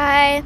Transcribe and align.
Hi. 0.00 0.44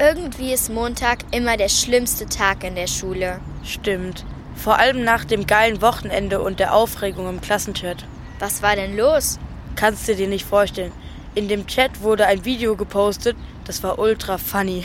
Irgendwie 0.00 0.52
ist 0.52 0.68
Montag 0.68 1.18
immer 1.30 1.56
der 1.56 1.68
schlimmste 1.68 2.26
Tag 2.26 2.64
in 2.64 2.74
der 2.74 2.88
Schule. 2.88 3.38
Stimmt. 3.62 4.24
Vor 4.56 4.80
allem 4.80 5.04
nach 5.04 5.24
dem 5.24 5.46
geilen 5.46 5.80
Wochenende 5.80 6.40
und 6.40 6.58
der 6.58 6.74
Aufregung 6.74 7.28
im 7.28 7.40
Klassenchat. 7.40 8.04
Was 8.40 8.62
war 8.62 8.74
denn 8.74 8.96
los? 8.96 9.38
Kannst 9.76 10.08
du 10.08 10.16
dir 10.16 10.26
nicht 10.26 10.44
vorstellen. 10.44 10.90
In 11.36 11.46
dem 11.46 11.68
Chat 11.68 12.02
wurde 12.02 12.26
ein 12.26 12.44
Video 12.44 12.74
gepostet, 12.74 13.36
das 13.64 13.80
war 13.84 14.00
ultra 14.00 14.38
funny. 14.38 14.84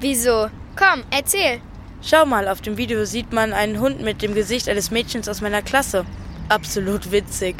Wieso? 0.00 0.48
Komm, 0.74 1.04
erzähl. 1.12 1.60
Schau 2.02 2.26
mal, 2.26 2.48
auf 2.48 2.62
dem 2.62 2.76
Video 2.76 3.04
sieht 3.04 3.32
man 3.32 3.52
einen 3.52 3.78
Hund 3.78 4.02
mit 4.02 4.22
dem 4.22 4.34
Gesicht 4.34 4.68
eines 4.68 4.90
Mädchens 4.90 5.28
aus 5.28 5.40
meiner 5.40 5.62
Klasse. 5.62 6.04
Absolut 6.48 7.12
witzig. 7.12 7.54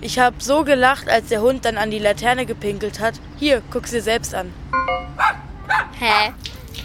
Ich 0.00 0.18
habe 0.18 0.36
so 0.38 0.64
gelacht, 0.64 1.10
als 1.10 1.28
der 1.28 1.42
Hund 1.42 1.66
dann 1.66 1.76
an 1.76 1.90
die 1.90 1.98
Laterne 1.98 2.46
gepinkelt 2.46 2.98
hat. 2.98 3.20
Hier, 3.36 3.60
guck's 3.70 3.90
dir 3.90 4.00
selbst 4.00 4.34
an. 4.34 4.54
Hä? 5.98 6.32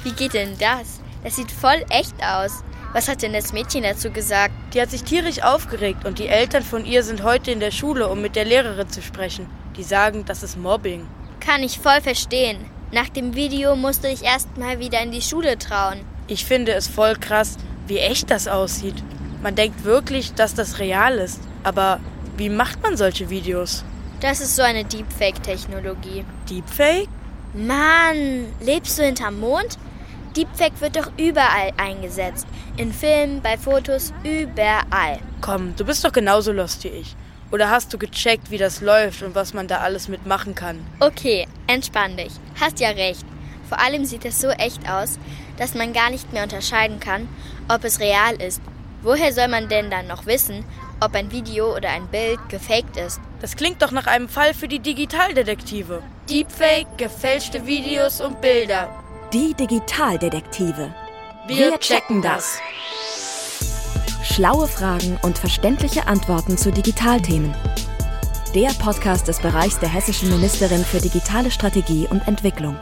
Wie 0.03 0.11
geht 0.11 0.33
denn 0.33 0.57
das? 0.57 0.99
Das 1.23 1.35
sieht 1.35 1.51
voll 1.51 1.85
echt 1.89 2.15
aus. 2.23 2.63
Was 2.93 3.07
hat 3.07 3.21
denn 3.21 3.33
das 3.33 3.53
Mädchen 3.53 3.83
dazu 3.83 4.09
gesagt? 4.09 4.53
Die 4.73 4.81
hat 4.81 4.89
sich 4.89 5.03
tierisch 5.03 5.41
aufgeregt 5.41 6.05
und 6.05 6.19
die 6.19 6.27
Eltern 6.27 6.63
von 6.63 6.85
ihr 6.85 7.03
sind 7.03 7.23
heute 7.23 7.51
in 7.51 7.59
der 7.59 7.71
Schule, 7.71 8.07
um 8.07 8.21
mit 8.21 8.35
der 8.35 8.45
Lehrerin 8.45 8.89
zu 8.89 9.01
sprechen. 9.01 9.47
Die 9.77 9.83
sagen, 9.83 10.25
das 10.25 10.41
ist 10.41 10.57
Mobbing. 10.57 11.07
Kann 11.39 11.61
ich 11.61 11.79
voll 11.79 12.01
verstehen. 12.01 12.57
Nach 12.91 13.09
dem 13.09 13.35
Video 13.35 13.75
musste 13.75 14.07
ich 14.07 14.23
erst 14.23 14.57
mal 14.57 14.79
wieder 14.79 15.01
in 15.01 15.11
die 15.11 15.21
Schule 15.21 15.57
trauen. 15.57 16.01
Ich 16.27 16.45
finde 16.45 16.73
es 16.73 16.87
voll 16.87 17.15
krass, 17.15 17.57
wie 17.87 17.97
echt 17.97 18.31
das 18.31 18.47
aussieht. 18.47 18.95
Man 19.41 19.55
denkt 19.55 19.83
wirklich, 19.83 20.33
dass 20.33 20.55
das 20.55 20.79
real 20.79 21.17
ist. 21.17 21.41
Aber 21.63 21.99
wie 22.37 22.49
macht 22.49 22.81
man 22.81 22.97
solche 22.97 23.29
Videos? 23.29 23.83
Das 24.21 24.41
ist 24.41 24.55
so 24.55 24.61
eine 24.63 24.85
Deepfake-Technologie. 24.85 26.25
Deepfake? 26.49 27.09
Mann, 27.53 28.47
lebst 28.61 28.97
du 28.97 29.03
hinterm 29.03 29.39
Mond? 29.39 29.77
Deepfake 30.35 30.81
wird 30.81 30.95
doch 30.95 31.11
überall 31.17 31.71
eingesetzt. 31.77 32.47
In 32.77 32.91
Filmen, 32.91 33.41
bei 33.43 33.57
Fotos, 33.57 34.11
überall. 34.23 35.19
Komm, 35.41 35.75
du 35.75 35.85
bist 35.85 36.03
doch 36.03 36.11
genauso 36.11 36.51
lost 36.51 36.83
wie 36.83 36.87
ich. 36.87 37.15
Oder 37.51 37.69
hast 37.69 37.93
du 37.93 37.99
gecheckt, 37.99 38.49
wie 38.49 38.57
das 38.57 38.81
läuft 38.81 39.21
und 39.21 39.35
was 39.35 39.53
man 39.53 39.67
da 39.67 39.77
alles 39.77 40.07
mitmachen 40.07 40.55
kann? 40.55 40.79
Okay, 40.99 41.47
entspann 41.67 42.17
dich. 42.17 42.31
Hast 42.59 42.79
ja 42.79 42.89
recht. 42.89 43.23
Vor 43.69 43.79
allem 43.79 44.05
sieht 44.05 44.25
es 44.25 44.41
so 44.41 44.49
echt 44.49 44.89
aus, 44.89 45.19
dass 45.57 45.75
man 45.75 45.93
gar 45.93 46.09
nicht 46.09 46.33
mehr 46.33 46.43
unterscheiden 46.43 46.99
kann, 46.99 47.29
ob 47.69 47.83
es 47.83 47.99
real 47.99 48.41
ist. 48.41 48.63
Woher 49.03 49.31
soll 49.31 49.49
man 49.49 49.69
denn 49.69 49.91
dann 49.91 50.07
noch 50.07 50.25
wissen, 50.25 50.65
ob 50.99 51.13
ein 51.13 51.31
Video 51.31 51.75
oder 51.75 51.89
ein 51.89 52.07
Bild 52.07 52.39
gefaked 52.49 52.97
ist? 52.97 53.21
Das 53.43 53.57
klingt 53.57 53.81
doch 53.81 53.91
nach 53.91 54.07
einem 54.07 54.29
Fall 54.29 54.53
für 54.53 54.69
die 54.69 54.79
Digitaldetektive. 54.79 56.01
Deepfake, 56.29 56.87
gefälschte 56.95 57.65
Videos 57.65 58.21
und 58.21 58.39
Bilder. 58.39 58.87
Die 59.33 59.53
Digitaldetektive. 59.53 60.95
Wir 61.47 61.77
checken 61.77 62.21
das. 62.21 62.59
Schlaue 64.23 64.65
Fragen 64.65 65.19
und 65.23 65.37
verständliche 65.37 66.07
Antworten 66.07 66.57
zu 66.57 66.71
Digitalthemen. 66.71 67.53
Der 68.55 68.69
Podcast 68.81 69.27
des 69.27 69.41
Bereichs 69.41 69.77
der 69.77 69.89
hessischen 69.89 70.29
Ministerin 70.29 70.85
für 70.85 71.01
digitale 71.01 71.51
Strategie 71.51 72.07
und 72.09 72.25
Entwicklung. 72.29 72.77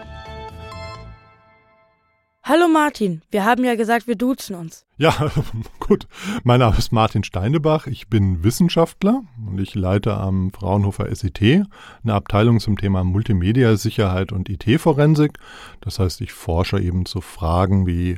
Hallo 2.52 2.68
Martin, 2.68 3.22
wir 3.32 3.46
haben 3.46 3.64
ja 3.64 3.76
gesagt, 3.76 4.08
wir 4.08 4.18
duzen 4.18 4.58
uns. 4.58 4.86
Ja, 4.98 5.32
gut. 5.80 6.06
Mein 6.44 6.60
Name 6.60 6.78
ist 6.78 6.92
Martin 6.92 7.24
Steinebach. 7.24 7.88
Ich 7.88 8.10
bin 8.10 8.44
Wissenschaftler 8.44 9.22
und 9.48 9.62
ich 9.62 9.74
leite 9.74 10.18
am 10.18 10.52
Fraunhofer 10.52 11.16
SIT 11.16 11.42
eine 11.42 12.14
Abteilung 12.14 12.60
zum 12.60 12.78
Thema 12.78 13.06
Multimedia-Sicherheit 13.06 14.34
und 14.34 14.50
IT-Forensik. 14.50 15.38
Das 15.80 15.98
heißt, 16.00 16.20
ich 16.20 16.34
forsche 16.34 16.82
eben 16.82 17.06
zu 17.06 17.22
Fragen 17.22 17.88
wie 17.88 18.18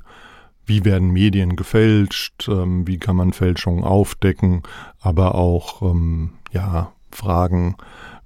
wie 0.66 0.84
werden 0.84 1.12
Medien 1.12 1.56
gefälscht, 1.56 2.48
ähm, 2.50 2.88
wie 2.88 2.98
kann 2.98 3.16
man 3.16 3.34
Fälschungen 3.34 3.84
aufdecken, 3.84 4.64
aber 5.00 5.36
auch 5.36 5.84
ähm, 5.84 6.32
ja, 6.52 6.92
Fragen, 7.12 7.76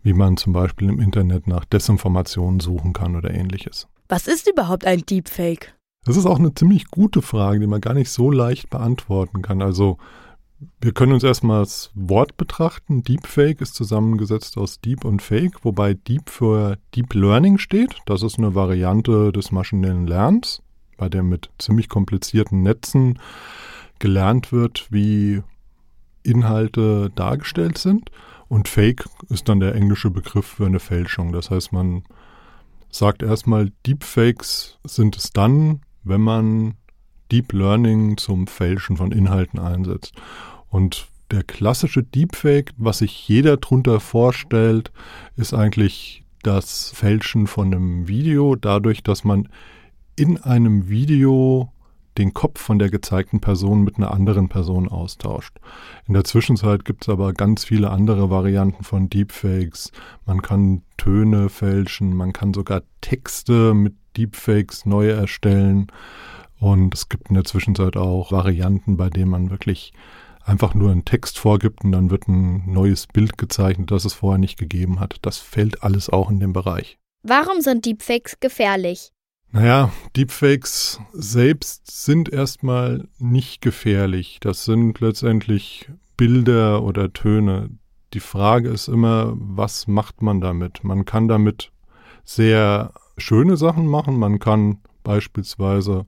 wie 0.04 0.14
man 0.14 0.38
zum 0.38 0.54
Beispiel 0.54 0.88
im 0.88 1.02
Internet 1.02 1.48
nach 1.48 1.66
Desinformationen 1.66 2.62
suchen 2.62 2.94
kann 2.94 3.18
oder 3.18 3.34
ähnliches. 3.34 3.90
Was 4.08 4.28
ist 4.28 4.50
überhaupt 4.50 4.86
ein 4.86 5.02
Deepfake? 5.02 5.74
Das 6.08 6.16
ist 6.16 6.26
auch 6.26 6.40
eine 6.40 6.56
ziemlich 6.56 6.90
gute 6.90 7.22
Frage, 7.22 7.60
die 7.60 7.68
man 7.68 7.82
gar 7.82 7.94
nicht 7.94 8.10
so 8.10 8.32
leicht 8.32 8.70
beantworten 8.70 9.42
kann. 9.42 9.62
Also 9.62 9.98
wir 10.80 10.94
können 10.94 11.12
uns 11.12 11.24
erstmal 11.24 11.60
das 11.60 11.92
Wort 11.96 12.38
betrachten. 12.38 13.04
Deepfake 13.04 13.60
ist 13.60 13.76
zusammengesetzt 13.76 14.58
aus 14.58 14.80
Deep 14.80 15.04
und 15.04 15.22
Fake, 15.22 15.66
wobei 15.66 15.96
Deep 15.96 16.30
für 16.30 16.78
Deep 16.96 17.14
Learning 17.14 17.58
steht. 17.58 17.98
Das 18.06 18.24
ist 18.24 18.38
eine 18.38 18.56
Variante 18.56 19.34
des 19.34 19.52
maschinellen 19.52 20.08
Lernens, 20.08 20.62
bei 20.96 21.10
der 21.10 21.24
mit 21.24 21.50
ziemlich 21.58 21.90
komplizierten 21.90 22.64
Netzen 22.64 23.20
gelernt 24.00 24.54
wird, 24.54 24.88
wie 24.90 25.44
Inhalte 26.24 27.12
dargestellt 27.16 27.78
sind. 27.78 28.12
Und 28.48 28.70
Fake 28.70 29.04
ist 29.28 29.50
dann 29.50 29.60
der 29.60 29.76
englische 29.76 30.10
Begriff 30.10 30.46
für 30.46 30.68
eine 30.68 30.80
Fälschung. 30.80 31.34
Das 31.34 31.52
heißt, 31.52 31.74
man 31.74 32.04
sagt 32.90 33.24
erstmal, 33.24 33.74
Deepfakes 33.86 34.80
sind 34.86 35.18
es 35.18 35.32
dann, 35.32 35.82
wenn 36.08 36.22
man 36.22 36.76
Deep 37.32 37.54
Learning 37.54 38.18
zum 38.18 38.48
Fälschen 38.48 38.98
von 38.98 39.12
Inhalten 39.12 39.60
einsetzt. 39.60 40.14
Und 40.70 41.08
der 41.32 41.44
klassische 41.44 42.04
Deepfake, 42.04 42.72
was 42.78 43.00
sich 43.00 43.28
jeder 43.28 43.58
drunter 43.58 44.00
vorstellt, 44.00 44.92
ist 45.36 45.54
eigentlich 45.54 46.24
das 46.44 46.92
Fälschen 46.92 47.48
von 47.48 47.74
einem 47.74 48.08
Video, 48.08 48.56
dadurch, 48.56 49.04
dass 49.04 49.24
man 49.24 49.50
in 50.16 50.38
einem 50.38 50.88
Video 50.88 51.72
den 52.18 52.34
Kopf 52.34 52.60
von 52.60 52.80
der 52.80 52.90
gezeigten 52.90 53.40
Person 53.40 53.84
mit 53.84 53.98
einer 53.98 54.12
anderen 54.12 54.50
Person 54.50 54.88
austauscht. 54.88 55.56
In 56.08 56.14
der 56.14 56.24
Zwischenzeit 56.24 56.84
gibt 56.84 57.04
es 57.04 57.10
aber 57.10 57.34
ganz 57.34 57.66
viele 57.66 57.92
andere 57.92 58.30
Varianten 58.30 58.84
von 58.84 59.10
Deepfakes. 59.10 59.92
Man 60.26 60.42
kann 60.42 60.82
Töne 60.98 61.50
fälschen, 61.50 62.16
man 62.16 62.34
kann 62.34 62.54
sogar 62.54 62.82
Texte 63.02 63.74
mit 63.74 63.94
Deepfakes 64.18 64.86
neu 64.86 65.10
erstellen. 65.10 65.88
Und 66.60 66.94
es 66.94 67.10
gibt 67.10 67.30
in 67.30 67.36
der 67.36 67.44
Zwischenzeit 67.44 67.98
auch 67.98 68.32
Varianten, 68.32 68.98
bei 68.98 69.10
denen 69.10 69.30
man 69.30 69.52
wirklich 69.52 69.94
einfach 70.44 70.74
nur 70.74 70.92
einen 70.92 71.06
Text 71.06 71.38
vorgibt 71.38 71.84
und 71.84 71.92
dann 71.92 72.10
wird 72.10 72.28
ein 72.28 72.72
neues 72.72 73.06
Bild 73.08 73.38
gezeichnet, 73.38 73.92
das 73.92 74.06
es 74.06 74.14
vorher 74.14 74.40
nicht 74.40 74.58
gegeben 74.58 75.00
hat. 75.00 75.18
Das 75.22 75.38
fällt 75.38 75.84
alles 75.84 76.10
auch 76.10 76.32
in 76.32 76.40
den 76.40 76.54
Bereich. 76.54 76.98
Warum 77.22 77.62
sind 77.62 77.86
Deepfakes 77.86 78.40
gefährlich? 78.40 79.12
Naja, 79.52 79.92
Deepfakes 80.16 81.00
selbst 81.14 81.90
sind 82.06 82.30
erstmal 82.30 83.08
nicht 83.18 83.62
gefährlich. 83.62 84.40
Das 84.42 84.66
sind 84.66 85.00
letztendlich 85.00 85.90
Bilder 86.16 86.84
oder 86.84 87.14
Töne. 87.14 87.70
Die 88.14 88.20
Frage 88.20 88.70
ist 88.70 88.88
immer, 88.88 89.34
was 89.36 89.88
macht 89.88 90.22
man 90.22 90.42
damit? 90.42 90.84
Man 90.84 91.06
kann 91.06 91.28
damit 91.28 91.72
sehr 92.24 92.94
schöne 93.18 93.58
Sachen 93.58 93.88
machen. 93.88 94.18
Man 94.18 94.40
kann 94.40 94.80
beispielsweise 95.04 96.06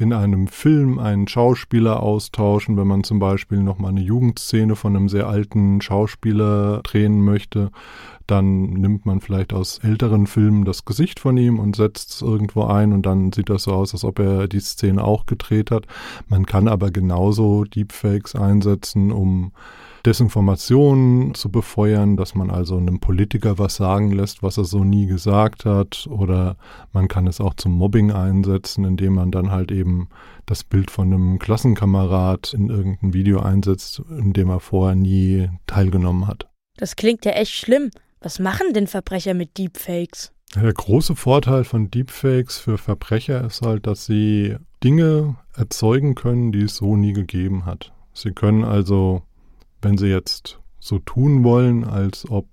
in 0.00 0.12
einem 0.14 0.46
Film 0.48 0.98
einen 0.98 1.28
Schauspieler 1.28 2.02
austauschen, 2.02 2.76
wenn 2.78 2.86
man 2.86 3.04
zum 3.04 3.18
Beispiel 3.18 3.62
nochmal 3.62 3.90
eine 3.90 4.00
Jugendszene 4.00 4.74
von 4.74 4.96
einem 4.96 5.10
sehr 5.10 5.28
alten 5.28 5.82
Schauspieler 5.82 6.80
drehen 6.82 7.22
möchte. 7.22 7.70
Dann 8.26 8.62
nimmt 8.62 9.04
man 9.04 9.20
vielleicht 9.20 9.52
aus 9.52 9.78
älteren 9.78 10.26
Filmen 10.26 10.64
das 10.64 10.86
Gesicht 10.86 11.20
von 11.20 11.36
ihm 11.36 11.58
und 11.58 11.76
setzt 11.76 12.10
es 12.10 12.22
irgendwo 12.22 12.64
ein 12.64 12.94
und 12.94 13.04
dann 13.04 13.32
sieht 13.32 13.50
das 13.50 13.64
so 13.64 13.72
aus, 13.72 13.92
als 13.92 14.04
ob 14.04 14.18
er 14.20 14.48
die 14.48 14.60
Szene 14.60 15.04
auch 15.04 15.26
gedreht 15.26 15.70
hat. 15.70 15.86
Man 16.28 16.46
kann 16.46 16.66
aber 16.66 16.90
genauso 16.90 17.64
Deepfakes 17.64 18.34
einsetzen, 18.34 19.12
um 19.12 19.52
Desinformationen 20.06 21.34
zu 21.34 21.50
befeuern, 21.50 22.16
dass 22.16 22.34
man 22.34 22.50
also 22.50 22.76
einem 22.76 23.00
Politiker 23.00 23.58
was 23.58 23.76
sagen 23.76 24.10
lässt, 24.10 24.42
was 24.42 24.56
er 24.56 24.64
so 24.64 24.84
nie 24.84 25.06
gesagt 25.06 25.64
hat. 25.64 26.06
Oder 26.10 26.56
man 26.92 27.08
kann 27.08 27.26
es 27.26 27.40
auch 27.40 27.54
zum 27.54 27.72
Mobbing 27.72 28.12
einsetzen, 28.12 28.84
indem 28.84 29.14
man 29.14 29.30
dann 29.30 29.50
halt 29.50 29.70
eben 29.72 30.08
das 30.46 30.64
Bild 30.64 30.90
von 30.90 31.12
einem 31.12 31.38
Klassenkamerad 31.38 32.54
in 32.54 32.70
irgendein 32.70 33.14
Video 33.14 33.40
einsetzt, 33.40 34.02
in 34.10 34.32
dem 34.32 34.48
er 34.48 34.60
vorher 34.60 34.96
nie 34.96 35.48
teilgenommen 35.66 36.26
hat. 36.26 36.48
Das 36.76 36.96
klingt 36.96 37.24
ja 37.24 37.32
echt 37.32 37.52
schlimm. 37.52 37.90
Was 38.20 38.38
machen 38.38 38.72
denn 38.74 38.86
Verbrecher 38.86 39.34
mit 39.34 39.56
Deepfakes? 39.58 40.32
Der 40.54 40.72
große 40.72 41.14
Vorteil 41.14 41.64
von 41.64 41.90
Deepfakes 41.90 42.58
für 42.58 42.76
Verbrecher 42.76 43.44
ist 43.44 43.62
halt, 43.62 43.86
dass 43.86 44.06
sie 44.06 44.56
Dinge 44.82 45.36
erzeugen 45.54 46.14
können, 46.14 46.52
die 46.52 46.62
es 46.62 46.76
so 46.76 46.96
nie 46.96 47.12
gegeben 47.12 47.66
hat. 47.66 47.92
Sie 48.12 48.32
können 48.32 48.64
also 48.64 49.22
wenn 49.82 49.98
sie 49.98 50.08
jetzt 50.08 50.58
so 50.78 50.98
tun 50.98 51.44
wollen, 51.44 51.84
als 51.84 52.28
ob 52.30 52.46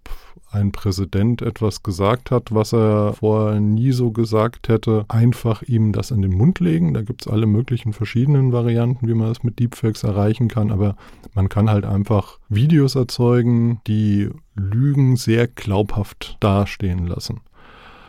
ein 0.52 0.72
Präsident 0.72 1.42
etwas 1.42 1.84
gesagt 1.84 2.32
hat, 2.32 2.54
was 2.54 2.74
er 2.74 3.14
vorher 3.14 3.60
nie 3.60 3.92
so 3.92 4.12
gesagt 4.12 4.70
hätte, 4.70 5.06
einfach 5.10 5.62
ihm 5.64 5.92
das 5.92 6.12
in 6.12 6.22
den 6.22 6.32
Mund 6.32 6.60
legen. 6.60 6.94
Da 6.94 7.02
gibt 7.02 7.22
es 7.22 7.32
alle 7.32 7.46
möglichen 7.46 7.94
verschiedenen 7.94 8.54
Varianten, 8.54 9.08
wie 9.08 9.14
man 9.14 9.28
das 9.28 9.44
mit 9.44 9.60
Deepfakes 9.60 10.04
erreichen 10.04 10.48
kann, 10.48 10.72
aber 10.72 10.96
man 11.34 11.50
kann 11.50 11.70
halt 11.70 11.86
einfach 11.86 12.40
Videos 12.50 12.96
erzeugen, 12.96 13.82
die 13.88 14.30
Lügen 14.56 15.18
sehr 15.18 15.48
glaubhaft 15.48 16.38
dastehen 16.40 17.06
lassen. 17.08 17.42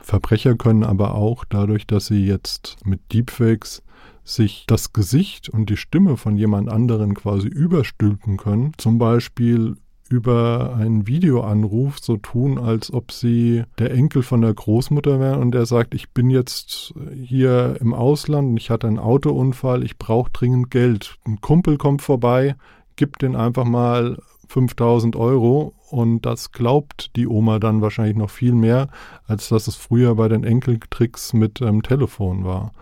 Verbrecher 0.03 0.55
können 0.55 0.85
aber 0.85 1.15
auch 1.15 1.45
dadurch, 1.45 1.87
dass 1.87 2.07
sie 2.07 2.25
jetzt 2.25 2.79
mit 2.85 3.01
Deepfakes 3.13 3.83
sich 4.29 4.65
das 4.67 4.93
Gesicht 4.93 5.49
und 5.49 5.71
die 5.71 5.77
Stimme 5.77 6.17
von 6.17 6.37
jemand 6.37 6.69
anderen 6.69 7.15
quasi 7.15 7.49
überstülpen 7.49 8.37
können, 8.37 8.73
zum 8.77 8.99
Beispiel 8.99 9.77
über 10.11 10.75
einen 10.77 11.07
Videoanruf 11.07 11.99
so 12.01 12.17
tun, 12.17 12.59
als 12.59 12.93
ob 12.93 13.13
sie 13.13 13.65
der 13.79 13.93
Enkel 13.93 14.23
von 14.23 14.41
der 14.41 14.55
Großmutter 14.55 15.21
wären 15.21 15.41
und 15.41 15.53
der 15.53 15.67
sagt, 15.67 15.95
ich 15.95 16.11
bin 16.11 16.31
jetzt 16.31 16.95
hier 17.15 17.77
im 17.81 17.93
Ausland, 17.93 18.51
und 18.51 18.57
ich 18.57 18.71
hatte 18.71 18.87
einen 18.87 18.99
Autounfall, 18.99 19.85
ich 19.85 19.99
brauche 19.99 20.31
dringend 20.33 20.71
Geld. 20.71 21.17
Ein 21.27 21.41
Kumpel 21.41 21.77
kommt 21.77 22.03
vorbei, 22.03 22.57
gibt 22.97 23.23
den 23.23 23.37
einfach 23.37 23.65
mal 23.65 24.19
5000 24.49 25.15
Euro 25.15 25.75
und 25.91 26.23
das 26.23 26.53
glaubt 26.53 27.15
die 27.17 27.27
Oma 27.27 27.59
dann 27.59 27.83
wahrscheinlich 27.83 28.17
noch 28.17 28.31
viel 28.31 28.55
mehr, 28.55 28.89
als 29.27 29.49
dass 29.49 29.69
es 29.69 29.77
früher 29.77 30.15
bei 30.15 30.29
den 30.29 30.43
Enkeltricks 30.45 31.35
mit 31.35 31.61
ähm, 31.61 31.83
Telefon 31.83 32.45
war. 32.45 32.73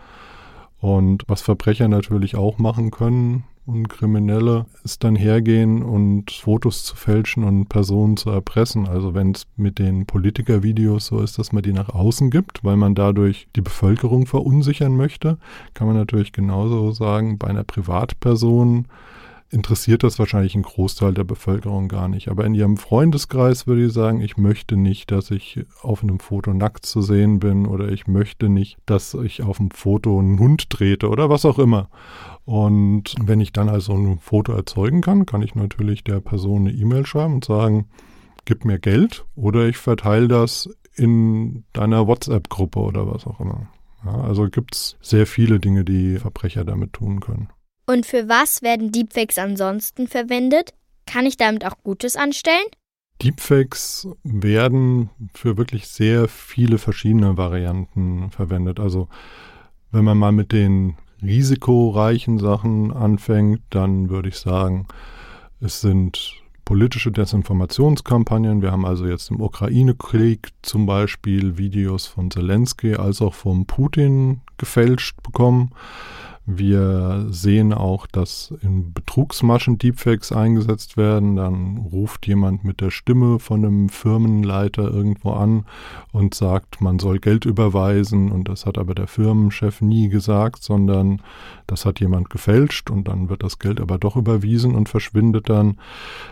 Und 0.79 1.23
was 1.27 1.41
Verbrecher 1.41 1.87
natürlich 1.87 2.35
auch 2.35 2.59
machen 2.59 2.91
können 2.91 3.43
und 3.65 3.89
Kriminelle, 3.89 4.65
ist 4.83 5.03
dann 5.03 5.15
hergehen 5.15 5.83
und 5.83 6.31
Fotos 6.31 6.83
zu 6.83 6.95
fälschen 6.95 7.43
und 7.43 7.67
Personen 7.67 8.15
zu 8.15 8.29
erpressen. 8.29 8.87
Also 8.87 9.13
wenn 9.13 9.31
es 9.31 9.45
mit 9.57 9.77
den 9.77 10.05
Politikervideos 10.05 11.07
so 11.07 11.19
ist, 11.19 11.37
dass 11.37 11.51
man 11.51 11.63
die 11.63 11.73
nach 11.73 11.89
außen 11.89 12.29
gibt, 12.29 12.63
weil 12.63 12.77
man 12.77 12.95
dadurch 12.95 13.47
die 13.55 13.61
Bevölkerung 13.61 14.25
verunsichern 14.25 14.95
möchte, 14.95 15.37
kann 15.73 15.87
man 15.87 15.97
natürlich 15.97 16.31
genauso 16.31 16.91
sagen, 16.91 17.37
bei 17.37 17.47
einer 17.47 17.65
Privatperson 17.65 18.85
interessiert 19.49 20.03
das 20.03 20.19
wahrscheinlich 20.19 20.55
einen 20.55 20.63
Großteil 20.63 21.13
der 21.13 21.23
Bevölkerung 21.23 21.87
gar 21.87 22.07
nicht. 22.07 22.29
Aber 22.29 22.45
in 22.45 22.53
ihrem 22.53 22.77
Freundeskreis 22.77 23.67
würde 23.67 23.85
ich 23.85 23.93
sagen, 23.93 24.21
ich 24.21 24.37
möchte 24.37 24.75
nicht, 24.75 25.11
dass 25.11 25.31
ich 25.31 25.65
auf 25.81 26.03
einem 26.03 26.19
Foto 26.19 26.53
nackt 26.53 26.85
zu 26.85 27.01
sehen 27.01 27.39
bin 27.39 27.65
oder 27.65 27.89
ich 27.89 28.07
möchte 28.07 28.49
nicht, 28.49 28.77
dass 28.85 29.13
ich 29.13 29.43
auf 29.43 29.57
dem 29.57 29.71
Foto 29.71 30.19
einen 30.19 30.39
Hund 30.39 30.69
trete 30.69 31.09
oder 31.09 31.29
was 31.29 31.45
auch 31.45 31.59
immer. 31.59 31.89
Und 32.45 33.15
wenn 33.21 33.39
ich 33.39 33.53
dann 33.53 33.69
also 33.69 33.93
ein 33.93 34.19
Foto 34.19 34.53
erzeugen 34.53 35.01
kann, 35.01 35.25
kann 35.25 35.41
ich 35.41 35.55
natürlich 35.55 36.03
der 36.03 36.19
Person 36.19 36.67
eine 36.67 36.71
E-Mail 36.71 37.05
schreiben 37.05 37.35
und 37.35 37.45
sagen, 37.45 37.87
gib 38.45 38.65
mir 38.65 38.79
Geld 38.79 39.25
oder 39.35 39.67
ich 39.67 39.77
verteile 39.77 40.27
das 40.27 40.69
in 40.95 41.63
deiner 41.73 42.07
WhatsApp-Gruppe 42.07 42.79
oder 42.79 43.11
was 43.11 43.27
auch 43.27 43.39
immer. 43.39 43.69
Ja, 44.05 44.21
also 44.21 44.49
gibt 44.49 44.75
es 44.75 44.97
sehr 45.01 45.27
viele 45.27 45.59
Dinge, 45.59 45.83
die 45.83 46.17
Verbrecher 46.17 46.63
damit 46.63 46.93
tun 46.93 47.19
können. 47.19 47.49
Und 47.89 48.05
für 48.05 48.27
was 48.27 48.61
werden 48.61 48.91
Deepfakes 48.91 49.37
ansonsten 49.37 50.07
verwendet? 50.07 50.73
Kann 51.05 51.25
ich 51.25 51.37
damit 51.37 51.65
auch 51.65 51.75
Gutes 51.83 52.17
anstellen? 52.17 52.65
Deepfakes 53.23 54.09
werden 54.23 55.09
für 55.33 55.57
wirklich 55.57 55.87
sehr 55.87 56.27
viele 56.27 56.79
verschiedene 56.79 57.37
Varianten 57.37 58.29
verwendet. 58.29 58.81
Also 58.81 59.07
wenn 59.91 60.03
man 60.03 60.17
mal 60.17 60.33
mit 60.33 60.51
den 60.51 60.97
risikoreichen 61.21 62.39
Sachen 62.39 62.91
anfängt, 62.91 63.61
dann 63.69 64.09
würde 64.09 64.29
ich 64.29 64.37
sagen, 64.37 64.87
es 65.61 65.79
sind 65.79 66.33
politische 66.65 67.13
Desinformationskampagnen. 67.13 68.61
Wir 68.61 68.73
haben 68.73 68.85
also 68.85 69.07
jetzt 69.07 69.31
im 69.31 69.39
Ukraine-Krieg 69.39 70.49
zum 70.61 70.85
Beispiel 70.85 71.57
Videos 71.57 72.05
von 72.05 72.29
Zelensky 72.29 72.95
als 72.95 73.21
auch 73.21 73.33
von 73.33 73.65
Putin 73.65 74.41
gefälscht 74.57 75.23
bekommen. 75.23 75.71
Wir 76.49 77.25
sehen 77.29 77.73
auch, 77.73 78.07
dass 78.07 78.53
in 78.61 78.93
Betrugsmaschen 78.93 79.79
Deepfakes 79.79 80.31
eingesetzt 80.31 80.95
werden. 80.95 81.35
Dann 81.35 81.75
ruft 81.77 82.25
jemand 82.25 82.63
mit 82.63 82.79
der 82.79 82.89
Stimme 82.89 83.39
von 83.39 83.65
einem 83.65 83.89
Firmenleiter 83.89 84.89
irgendwo 84.89 85.31
an 85.31 85.65
und 86.13 86.33
sagt, 86.33 86.79
man 86.79 86.99
soll 86.99 87.19
Geld 87.19 87.43
überweisen. 87.43 88.31
Und 88.31 88.47
das 88.47 88.65
hat 88.65 88.77
aber 88.77 88.95
der 88.95 89.07
Firmenchef 89.07 89.81
nie 89.81 90.07
gesagt, 90.07 90.63
sondern 90.63 91.21
das 91.67 91.83
hat 91.83 91.99
jemand 91.99 92.29
gefälscht 92.29 92.89
und 92.89 93.09
dann 93.09 93.27
wird 93.27 93.43
das 93.43 93.59
Geld 93.59 93.81
aber 93.81 93.97
doch 93.97 94.15
überwiesen 94.15 94.73
und 94.73 94.87
verschwindet 94.87 95.49
dann. 95.49 95.77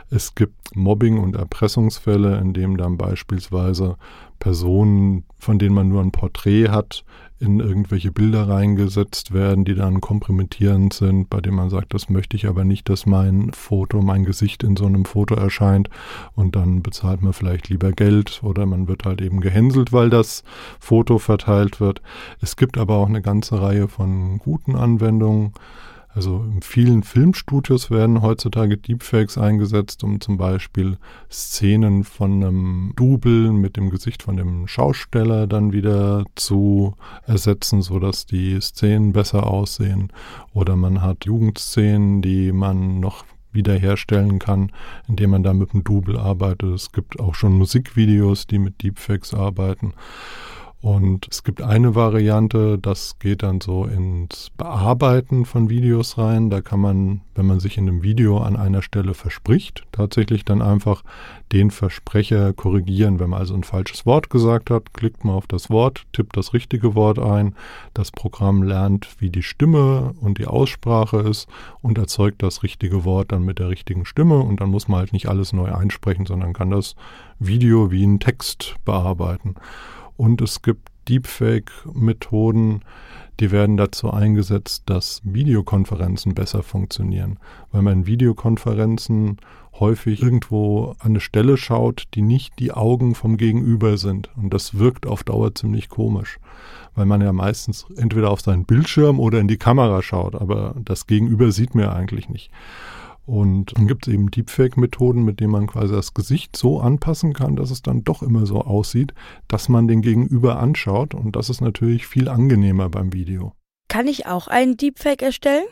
Es 0.10 0.34
gibt 0.34 0.78
Mobbing- 0.78 1.20
und 1.20 1.36
Erpressungsfälle, 1.36 2.38
in 2.38 2.54
dem 2.54 2.78
dann 2.78 2.96
beispielsweise 2.98 3.98
Personen, 4.40 5.26
von 5.38 5.60
denen 5.60 5.76
man 5.76 5.90
nur 5.90 6.02
ein 6.02 6.12
Porträt 6.12 6.70
hat, 6.70 7.04
in 7.40 7.60
irgendwelche 7.60 8.12
Bilder 8.12 8.48
reingesetzt 8.48 9.34
werden, 9.34 9.66
die 9.66 9.76
dann 9.76 10.00
kompromittierend 10.00 10.94
sind, 10.94 11.30
bei 11.30 11.42
denen 11.42 11.58
man 11.58 11.70
sagt, 11.70 11.94
das 11.94 12.10
möchte 12.10 12.38
ich 12.38 12.48
aber 12.48 12.64
nicht, 12.64 12.88
dass 12.88 13.06
mein 13.06 13.52
Foto, 13.52 14.02
mein 14.02 14.24
Gesicht 14.24 14.64
in 14.64 14.78
so 14.78 14.86
einem 14.86 15.06
Foto 15.06 15.36
erscheint 15.36 15.90
und 16.34 16.56
dann 16.56 16.82
bezahlt 16.82 17.22
man 17.22 17.34
vielleicht 17.34 17.68
lieber 17.70 17.92
Geld 17.92 18.42
oder 18.44 18.66
man 18.66 18.88
wird 18.88 19.04
halt 19.04 19.22
eben 19.22 19.42
gehänselt, 19.42 19.92
weil 19.92 20.10
das 20.10 20.44
Foto 20.80 21.18
verteilt 21.18 21.82
wird. 21.82 22.02
Es 22.42 22.56
gibt 22.56 22.78
aber 22.78 22.96
auch 22.96 23.10
eine 23.10 23.22
ganze 23.22 23.62
Reihe 23.62 23.88
von 23.88 24.38
guten 24.38 24.76
Anwendungen. 24.76 25.52
Also 26.16 26.46
in 26.50 26.62
vielen 26.62 27.04
Filmstudios 27.04 27.92
werden 27.92 28.22
heutzutage 28.22 28.78
Deepfakes 28.78 29.38
eingesetzt, 29.38 30.02
um 30.02 30.22
zum 30.22 30.38
Beispiel 30.38 30.98
Szenen 31.30 32.06
von 32.06 32.42
einem 32.42 32.94
Double 32.96 33.52
mit 33.52 33.76
dem 33.76 33.90
Gesicht 33.90 34.24
von 34.24 34.38
dem 34.38 34.66
Schausteller 34.66 35.46
dann 35.46 35.74
wieder 35.74 36.24
zu 36.36 36.96
ersetzen, 37.28 37.82
sodass 37.82 38.26
die 38.26 38.62
Szenen 38.62 39.12
besser 39.12 39.46
aussehen. 39.46 40.10
Oder 40.54 40.78
man 40.78 41.02
hat 41.02 41.26
Jugendszenen, 41.26 42.22
die 42.22 42.54
man 42.54 43.02
noch 43.02 43.26
wiederherstellen 43.52 44.40
kann, 44.40 44.72
indem 45.10 45.32
man 45.32 45.44
da 45.44 45.54
mit 45.54 45.74
dem 45.74 45.84
Double 45.84 46.18
arbeitet. 46.18 46.74
Es 46.74 46.94
gibt 46.94 47.20
auch 47.20 47.36
schon 47.36 47.58
Musikvideos, 47.58 48.48
die 48.48 48.60
mit 48.60 48.82
Deepfakes 48.84 49.34
arbeiten. 49.34 49.94
Und 50.82 51.28
es 51.32 51.44
gibt 51.44 51.64
eine 51.64 51.96
Variante, 51.96 52.78
das 52.78 53.18
geht 53.18 53.42
dann 53.42 53.60
so 53.60 53.86
ins 53.86 54.52
Bearbeiten 54.56 55.46
von 55.46 55.68
Videos 55.68 56.20
rein. 56.20 56.52
Da 56.52 56.62
kann 56.62 56.80
man, 56.80 57.22
wenn 57.34 57.48
man 57.48 57.60
sich 57.60 57.80
in 57.80 57.90
einem 57.90 58.04
Video 58.04 58.38
an 58.38 58.56
einer 58.56 58.84
Stelle 58.84 59.16
verspricht, 59.16 59.84
tatsächlich 59.92 60.46
dann 60.46 60.62
einfach 60.62 61.04
den 61.52 61.72
Versprecher 61.72 62.54
korrigieren. 62.54 63.20
Wenn 63.20 63.32
man 63.32 63.40
also 63.40 63.56
ein 63.56 63.64
falsches 63.64 64.06
Wort 64.06 64.30
gesagt 64.30 64.70
hat, 64.70 64.94
klickt 64.94 65.26
man 65.26 65.34
auf 65.34 65.48
das 65.48 65.72
Wort, 65.72 66.04
tippt 66.14 66.38
das 66.38 66.54
richtige 66.54 66.94
Wort 66.94 67.18
ein. 67.18 67.56
Das 67.96 68.12
Programm 68.12 68.62
lernt, 68.62 69.08
wie 69.20 69.32
die 69.32 69.44
Stimme 69.44 70.14
und 70.22 70.38
die 70.38 70.46
Aussprache 70.46 71.18
ist 71.18 71.48
und 71.82 71.98
erzeugt 71.98 72.44
das 72.44 72.62
richtige 72.62 73.06
Wort 73.06 73.32
dann 73.32 73.44
mit 73.44 73.58
der 73.58 73.70
richtigen 73.70 74.06
Stimme. 74.06 74.38
Und 74.38 74.62
dann 74.62 74.70
muss 74.70 74.88
man 74.88 75.00
halt 75.00 75.14
nicht 75.14 75.30
alles 75.30 75.52
neu 75.52 75.74
einsprechen, 75.74 76.28
sondern 76.28 76.54
kann 76.54 76.70
das 76.70 76.96
Video 77.40 77.90
wie 77.90 78.04
einen 78.04 78.20
Text 78.20 78.76
bearbeiten. 78.86 79.56
Und 80.18 80.42
es 80.42 80.62
gibt 80.62 80.90
Deepfake-Methoden, 81.08 82.82
die 83.40 83.52
werden 83.52 83.78
dazu 83.78 84.12
eingesetzt, 84.12 84.84
dass 84.86 85.22
Videokonferenzen 85.24 86.34
besser 86.34 86.64
funktionieren, 86.64 87.38
weil 87.72 87.82
man 87.82 88.00
in 88.00 88.06
Videokonferenzen 88.08 89.38
häufig 89.80 90.22
irgendwo 90.22 90.96
an 91.00 91.12
eine 91.12 91.20
Stelle 91.20 91.58
schaut, 91.58 92.04
die 92.14 92.22
nicht 92.22 92.60
die 92.60 92.72
Augen 92.72 93.14
vom 93.14 93.36
Gegenüber 93.36 93.98
sind. 93.98 94.30
Und 94.38 94.54
das 94.54 94.80
wirkt 94.80 95.06
auf 95.06 95.24
Dauer 95.24 95.54
ziemlich 95.54 95.90
komisch, 95.90 96.40
weil 96.96 97.06
man 97.06 97.22
ja 97.22 97.34
meistens 97.34 97.86
entweder 97.98 98.32
auf 98.32 98.42
seinen 98.42 98.66
Bildschirm 98.66 99.20
oder 99.20 99.40
in 99.40 99.50
die 99.50 99.58
Kamera 99.58 100.02
schaut, 100.02 100.36
aber 100.36 100.76
das 100.84 101.08
Gegenüber 101.08 101.52
sieht 101.52 101.76
mir 101.76 101.94
eigentlich 101.94 102.30
nicht. 102.30 102.52
Und 103.26 103.76
dann 103.76 103.88
gibt 103.88 104.08
es 104.08 104.14
eben 104.14 104.30
Deepfake-Methoden, 104.30 105.24
mit 105.24 105.40
denen 105.40 105.52
man 105.52 105.68
quasi 105.68 105.94
das 105.94 106.14
Gesicht 106.14 106.56
so 106.56 106.80
anpassen 106.80 107.34
kann, 107.34 107.56
dass 107.56 107.72
es 107.72 107.82
dann 107.82 108.04
doch 108.04 108.22
immer 108.22 108.46
so 108.46 108.62
aussieht, 108.62 109.14
dass 109.48 109.68
man 109.68 109.88
den 109.88 110.02
Gegenüber 110.02 110.60
anschaut. 110.60 111.16
Und 111.16 111.36
das 111.36 111.50
ist 111.50 111.62
natürlich 111.62 112.06
viel 112.06 112.30
angenehmer 112.30 112.90
beim 112.90 113.14
Video. 113.14 113.54
Kann 113.88 114.08
ich 114.08 114.28
auch 114.28 114.48
einen 114.48 114.78
Deepfake 114.78 115.22
erstellen? 115.22 115.66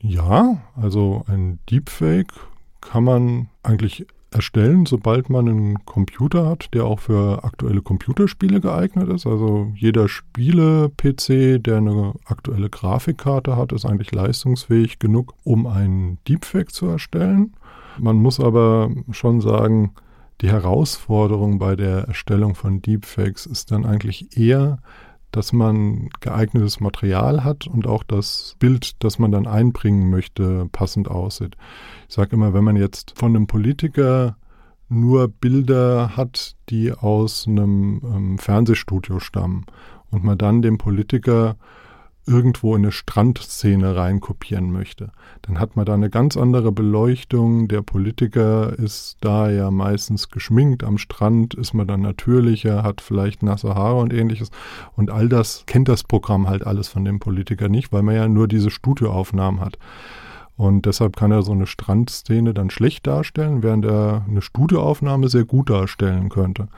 Ja, 0.00 0.62
also 0.76 1.24
ein 1.26 1.58
Deepfake 1.70 2.32
kann 2.80 3.04
man 3.04 3.48
eigentlich 3.62 4.06
erstellen, 4.30 4.86
sobald 4.86 5.30
man 5.30 5.48
einen 5.48 5.84
Computer 5.84 6.46
hat, 6.46 6.68
der 6.74 6.84
auch 6.84 7.00
für 7.00 7.44
aktuelle 7.44 7.80
Computerspiele 7.80 8.60
geeignet 8.60 9.08
ist. 9.08 9.26
Also 9.26 9.72
jeder 9.74 10.08
Spiele-PC, 10.08 11.62
der 11.62 11.78
eine 11.78 12.14
aktuelle 12.26 12.68
Grafikkarte 12.68 13.56
hat, 13.56 13.72
ist 13.72 13.86
eigentlich 13.86 14.12
leistungsfähig 14.12 14.98
genug, 14.98 15.34
um 15.44 15.66
einen 15.66 16.18
Deepfake 16.28 16.72
zu 16.72 16.86
erstellen. 16.86 17.54
Man 17.98 18.16
muss 18.16 18.38
aber 18.38 18.90
schon 19.10 19.40
sagen, 19.40 19.92
die 20.40 20.48
Herausforderung 20.48 21.58
bei 21.58 21.74
der 21.74 22.04
Erstellung 22.04 22.54
von 22.54 22.80
Deepfakes 22.80 23.46
ist 23.46 23.72
dann 23.72 23.84
eigentlich 23.84 24.36
eher, 24.38 24.78
dass 25.30 25.52
man 25.52 26.08
geeignetes 26.20 26.80
Material 26.80 27.44
hat 27.44 27.66
und 27.66 27.86
auch 27.86 28.02
das 28.02 28.56
Bild, 28.58 29.02
das 29.02 29.18
man 29.18 29.32
dann 29.32 29.46
einbringen 29.46 30.10
möchte, 30.10 30.68
passend 30.72 31.08
aussieht. 31.08 31.56
Ich 32.08 32.14
sage 32.14 32.36
immer, 32.36 32.54
wenn 32.54 32.64
man 32.64 32.76
jetzt 32.76 33.14
von 33.16 33.34
einem 33.34 33.46
Politiker 33.46 34.36
nur 34.88 35.28
Bilder 35.28 36.16
hat, 36.16 36.56
die 36.70 36.92
aus 36.92 37.46
einem 37.46 38.00
ähm, 38.04 38.38
Fernsehstudio 38.38 39.20
stammen 39.20 39.66
und 40.10 40.24
man 40.24 40.38
dann 40.38 40.62
dem 40.62 40.78
Politiker 40.78 41.56
irgendwo 42.28 42.76
in 42.76 42.82
eine 42.82 42.92
Strandszene 42.92 43.96
reinkopieren 43.96 44.70
möchte. 44.70 45.10
Dann 45.42 45.58
hat 45.58 45.76
man 45.76 45.86
da 45.86 45.94
eine 45.94 46.10
ganz 46.10 46.36
andere 46.36 46.70
Beleuchtung. 46.70 47.68
Der 47.68 47.82
Politiker 47.82 48.78
ist 48.78 49.16
da 49.20 49.50
ja 49.50 49.70
meistens 49.70 50.28
geschminkt. 50.28 50.84
Am 50.84 50.98
Strand 50.98 51.54
ist 51.54 51.74
man 51.74 51.86
dann 51.86 52.02
natürlicher, 52.02 52.82
hat 52.82 53.00
vielleicht 53.00 53.42
nasse 53.42 53.74
Haare 53.74 53.96
und 53.96 54.12
ähnliches. 54.12 54.50
Und 54.94 55.10
all 55.10 55.28
das 55.28 55.64
kennt 55.66 55.88
das 55.88 56.04
Programm 56.04 56.48
halt 56.48 56.66
alles 56.66 56.88
von 56.88 57.04
dem 57.04 57.18
Politiker 57.18 57.68
nicht, 57.68 57.92
weil 57.92 58.02
man 58.02 58.14
ja 58.14 58.28
nur 58.28 58.46
diese 58.46 58.70
Studioaufnahmen 58.70 59.60
hat. 59.60 59.78
Und 60.56 60.86
deshalb 60.86 61.16
kann 61.16 61.30
er 61.30 61.42
so 61.42 61.52
eine 61.52 61.66
Strandszene 61.66 62.52
dann 62.52 62.68
schlecht 62.68 63.06
darstellen, 63.06 63.62
während 63.62 63.84
er 63.84 64.24
eine 64.28 64.42
Studioaufnahme 64.42 65.28
sehr 65.28 65.44
gut 65.44 65.70
darstellen 65.70 66.28
könnte. 66.28 66.68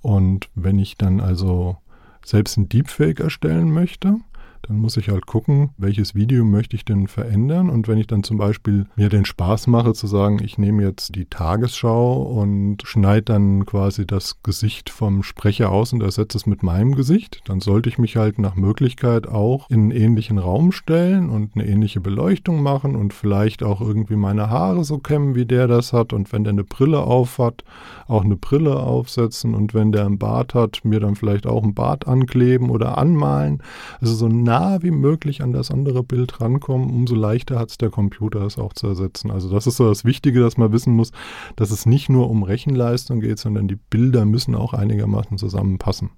Und 0.00 0.48
wenn 0.54 0.78
ich 0.78 0.96
dann 0.96 1.20
also 1.20 1.76
selbst 2.24 2.56
ein 2.56 2.68
Deepfake 2.68 3.20
erstellen 3.20 3.72
möchte, 3.72 4.16
dann 4.62 4.78
muss 4.78 4.96
ich 4.96 5.08
halt 5.08 5.26
gucken, 5.26 5.70
welches 5.76 6.14
Video 6.14 6.44
möchte 6.44 6.76
ich 6.76 6.84
denn 6.84 7.08
verändern. 7.08 7.68
Und 7.68 7.88
wenn 7.88 7.98
ich 7.98 8.06
dann 8.06 8.22
zum 8.22 8.38
Beispiel 8.38 8.86
mir 8.96 9.08
den 9.08 9.24
Spaß 9.24 9.66
mache 9.66 9.92
zu 9.92 10.06
sagen, 10.06 10.40
ich 10.42 10.58
nehme 10.58 10.82
jetzt 10.82 11.14
die 11.16 11.26
Tagesschau 11.26 12.22
und 12.22 12.82
schneide 12.84 13.22
dann 13.22 13.66
quasi 13.66 14.06
das 14.06 14.42
Gesicht 14.42 14.90
vom 14.90 15.22
Sprecher 15.22 15.70
aus 15.70 15.92
und 15.92 16.02
ersetze 16.02 16.38
es 16.38 16.46
mit 16.46 16.62
meinem 16.62 16.94
Gesicht, 16.94 17.42
dann 17.46 17.60
sollte 17.60 17.88
ich 17.88 17.98
mich 17.98 18.16
halt 18.16 18.38
nach 18.38 18.54
Möglichkeit 18.54 19.26
auch 19.26 19.68
in 19.68 19.80
einen 19.80 19.90
ähnlichen 19.90 20.38
Raum 20.38 20.72
stellen 20.72 21.28
und 21.28 21.56
eine 21.56 21.66
ähnliche 21.66 22.00
Beleuchtung 22.00 22.62
machen 22.62 22.94
und 22.94 23.12
vielleicht 23.12 23.62
auch 23.62 23.80
irgendwie 23.80 24.16
meine 24.16 24.48
Haare 24.48 24.84
so 24.84 24.98
kämmen, 24.98 25.34
wie 25.34 25.46
der 25.46 25.66
das 25.66 25.92
hat. 25.92 26.12
Und 26.12 26.32
wenn 26.32 26.44
der 26.44 26.52
eine 26.52 26.64
Brille 26.64 27.00
auf 27.00 27.38
hat, 27.38 27.64
auch 28.06 28.24
eine 28.24 28.36
Brille 28.36 28.78
aufsetzen. 28.78 29.54
Und 29.54 29.74
wenn 29.74 29.92
der 29.92 30.06
einen 30.06 30.18
Bart 30.18 30.54
hat, 30.54 30.84
mir 30.84 31.00
dann 31.00 31.16
vielleicht 31.16 31.46
auch 31.46 31.62
einen 31.62 31.74
Bart 31.74 32.06
ankleben 32.06 32.70
oder 32.70 32.98
anmalen. 32.98 33.62
Also 34.00 34.14
so 34.14 34.28
nah 34.28 34.51
nah 34.52 34.82
wie 34.82 34.90
möglich 34.90 35.42
an 35.42 35.54
das 35.54 35.70
andere 35.70 36.04
Bild 36.04 36.42
rankommen, 36.42 36.90
umso 36.90 37.14
leichter 37.14 37.58
hat 37.58 37.70
es 37.70 37.78
der 37.78 37.88
Computer, 37.88 38.42
es 38.42 38.58
auch 38.58 38.74
zu 38.74 38.86
ersetzen. 38.86 39.30
Also 39.30 39.50
das 39.50 39.66
ist 39.66 39.78
so 39.78 39.88
das 39.88 40.04
Wichtige, 40.04 40.40
dass 40.40 40.58
man 40.58 40.72
wissen 40.72 40.94
muss, 40.94 41.10
dass 41.56 41.70
es 41.70 41.86
nicht 41.86 42.10
nur 42.10 42.28
um 42.28 42.42
Rechenleistung 42.42 43.20
geht, 43.20 43.38
sondern 43.38 43.66
die 43.66 43.76
Bilder 43.76 44.26
müssen 44.26 44.54
auch 44.54 44.74
einigermaßen 44.74 45.38
zusammenpassen. 45.38 46.10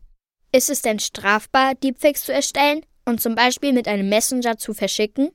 Ist 0.50 0.68
es 0.68 0.82
denn 0.82 0.98
strafbar, 0.98 1.76
Deepfakes 1.76 2.24
zu 2.24 2.32
erstellen 2.32 2.80
und 3.04 3.20
zum 3.20 3.36
Beispiel 3.36 3.72
mit 3.72 3.86
einem 3.86 4.08
Messenger 4.08 4.58
zu 4.58 4.74
verschicken? 4.74 5.30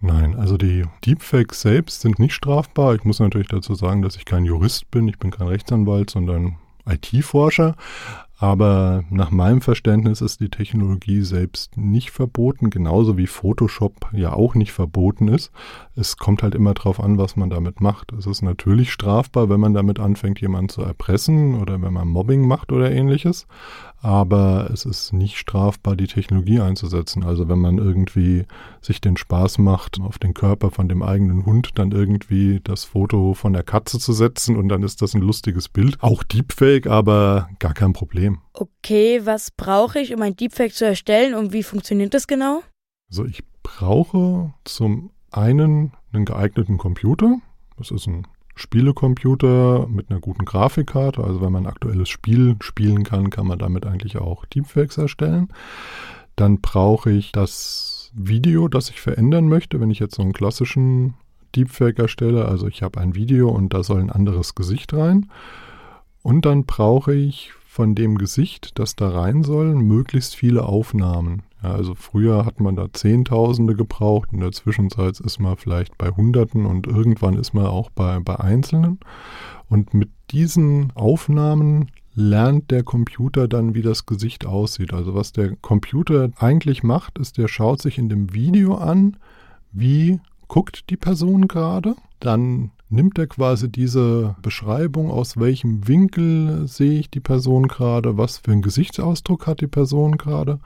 Nein, 0.00 0.34
also 0.34 0.56
die 0.56 0.84
Deepfakes 1.04 1.60
selbst 1.60 2.00
sind 2.00 2.18
nicht 2.18 2.32
strafbar. 2.32 2.94
Ich 2.94 3.04
muss 3.04 3.20
natürlich 3.20 3.48
dazu 3.48 3.74
sagen, 3.74 4.00
dass 4.00 4.16
ich 4.16 4.24
kein 4.24 4.46
Jurist 4.46 4.90
bin, 4.90 5.06
ich 5.06 5.18
bin 5.18 5.30
kein 5.30 5.48
Rechtsanwalt, 5.48 6.08
sondern 6.08 6.56
IT-Forscher. 6.86 7.76
Aber 8.40 9.02
nach 9.10 9.32
meinem 9.32 9.60
Verständnis 9.60 10.20
ist 10.20 10.38
die 10.38 10.48
Technologie 10.48 11.22
selbst 11.22 11.76
nicht 11.76 12.12
verboten, 12.12 12.70
genauso 12.70 13.16
wie 13.16 13.26
Photoshop 13.26 14.10
ja 14.12 14.32
auch 14.32 14.54
nicht 14.54 14.70
verboten 14.70 15.26
ist. 15.26 15.50
Es 15.96 16.16
kommt 16.16 16.44
halt 16.44 16.54
immer 16.54 16.72
darauf 16.72 17.00
an, 17.00 17.18
was 17.18 17.34
man 17.34 17.50
damit 17.50 17.80
macht. 17.80 18.12
Es 18.12 18.26
ist 18.26 18.42
natürlich 18.42 18.92
strafbar, 18.92 19.48
wenn 19.48 19.58
man 19.58 19.74
damit 19.74 19.98
anfängt, 19.98 20.40
jemanden 20.40 20.68
zu 20.68 20.82
erpressen 20.82 21.60
oder 21.60 21.82
wenn 21.82 21.92
man 21.92 22.06
Mobbing 22.06 22.46
macht 22.46 22.70
oder 22.70 22.92
ähnliches 22.92 23.48
aber 24.00 24.70
es 24.72 24.84
ist 24.84 25.12
nicht 25.12 25.36
strafbar, 25.36 25.96
die 25.96 26.06
Technologie 26.06 26.60
einzusetzen. 26.60 27.24
Also 27.24 27.48
wenn 27.48 27.58
man 27.58 27.78
irgendwie 27.78 28.44
sich 28.80 29.00
den 29.00 29.16
Spaß 29.16 29.58
macht, 29.58 30.00
auf 30.00 30.18
den 30.18 30.34
Körper 30.34 30.70
von 30.70 30.88
dem 30.88 31.02
eigenen 31.02 31.44
Hund 31.44 31.70
dann 31.74 31.90
irgendwie 31.90 32.60
das 32.62 32.84
Foto 32.84 33.34
von 33.34 33.52
der 33.52 33.64
Katze 33.64 33.98
zu 33.98 34.12
setzen 34.12 34.56
und 34.56 34.68
dann 34.68 34.82
ist 34.82 35.02
das 35.02 35.14
ein 35.14 35.22
lustiges 35.22 35.68
Bild. 35.68 35.96
Auch 36.00 36.22
Deepfake, 36.22 36.86
aber 36.86 37.48
gar 37.58 37.74
kein 37.74 37.92
Problem. 37.92 38.38
Okay, 38.52 39.20
was 39.24 39.50
brauche 39.50 39.98
ich, 39.98 40.14
um 40.14 40.22
ein 40.22 40.36
Deepfake 40.36 40.74
zu 40.74 40.86
erstellen 40.86 41.34
und 41.34 41.52
wie 41.52 41.62
funktioniert 41.62 42.14
das 42.14 42.26
genau? 42.26 42.62
Also 43.10 43.24
ich 43.24 43.42
brauche 43.62 44.52
zum 44.64 45.10
einen 45.30 45.92
einen 46.12 46.24
geeigneten 46.24 46.78
Computer. 46.78 47.36
Das 47.76 47.90
ist 47.90 48.06
ein 48.06 48.26
Spielecomputer 48.58 49.86
mit 49.88 50.10
einer 50.10 50.20
guten 50.20 50.44
Grafikkarte. 50.44 51.22
Also 51.22 51.40
wenn 51.40 51.52
man 51.52 51.64
ein 51.64 51.70
aktuelles 51.70 52.08
Spiel 52.08 52.56
spielen 52.60 53.04
kann, 53.04 53.30
kann 53.30 53.46
man 53.46 53.58
damit 53.58 53.86
eigentlich 53.86 54.18
auch 54.18 54.44
Deepfakes 54.46 54.98
erstellen. 54.98 55.48
Dann 56.36 56.60
brauche 56.60 57.10
ich 57.10 57.32
das 57.32 58.10
Video, 58.14 58.68
das 58.68 58.90
ich 58.90 59.00
verändern 59.00 59.48
möchte, 59.48 59.80
wenn 59.80 59.90
ich 59.90 60.00
jetzt 60.00 60.16
so 60.16 60.22
einen 60.22 60.32
klassischen 60.32 61.14
Deepfake 61.54 61.98
erstelle. 61.98 62.46
Also 62.46 62.66
ich 62.66 62.82
habe 62.82 63.00
ein 63.00 63.14
Video 63.14 63.48
und 63.48 63.72
da 63.72 63.82
soll 63.82 64.00
ein 64.00 64.10
anderes 64.10 64.54
Gesicht 64.54 64.92
rein. 64.92 65.30
Und 66.22 66.44
dann 66.44 66.64
brauche 66.64 67.14
ich 67.14 67.52
von 67.70 67.94
dem 67.94 68.16
Gesicht, 68.16 68.78
das 68.78 68.96
da 68.96 69.10
rein 69.10 69.44
soll, 69.44 69.74
möglichst 69.74 70.34
viele 70.34 70.64
Aufnahmen. 70.64 71.42
Ja, 71.62 71.72
also 71.72 71.94
früher 71.94 72.46
hat 72.46 72.60
man 72.60 72.76
da 72.76 72.92
Zehntausende 72.92 73.76
gebraucht, 73.76 74.30
in 74.32 74.40
der 74.40 74.52
Zwischenzeit 74.52 75.20
ist 75.20 75.38
man 75.38 75.56
vielleicht 75.58 75.98
bei 75.98 76.08
Hunderten 76.08 76.64
und 76.64 76.86
irgendwann 76.86 77.34
ist 77.34 77.52
man 77.52 77.66
auch 77.66 77.90
bei, 77.90 78.18
bei 78.20 78.40
Einzelnen. 78.40 78.98
Und 79.68 79.92
mit 79.92 80.08
diesen 80.30 80.92
Aufnahmen 80.96 81.90
lernt 82.14 82.70
der 82.70 82.82
Computer 82.82 83.46
dann, 83.46 83.74
wie 83.74 83.82
das 83.82 84.06
Gesicht 84.06 84.46
aussieht. 84.46 84.94
Also 84.94 85.14
was 85.14 85.32
der 85.32 85.54
Computer 85.56 86.30
eigentlich 86.38 86.82
macht, 86.82 87.18
ist, 87.18 87.36
der 87.36 87.48
schaut 87.48 87.82
sich 87.82 87.98
in 87.98 88.08
dem 88.08 88.32
Video 88.32 88.76
an, 88.76 89.18
wie 89.72 90.20
guckt 90.48 90.88
die 90.88 90.96
Person 90.96 91.48
gerade, 91.48 91.96
dann 92.18 92.70
nimmt 92.88 93.18
er 93.18 93.26
quasi 93.26 93.70
diese 93.70 94.36
Beschreibung, 94.42 95.10
aus 95.10 95.36
welchem 95.36 95.86
Winkel 95.86 96.66
sehe 96.66 97.00
ich 97.00 97.10
die 97.10 97.20
Person 97.20 97.68
gerade, 97.68 98.16
was 98.16 98.38
für 98.38 98.52
einen 98.52 98.62
Gesichtsausdruck 98.62 99.46
hat 99.46 99.60
die 99.60 99.66
Person 99.66 100.16
gerade 100.16 100.60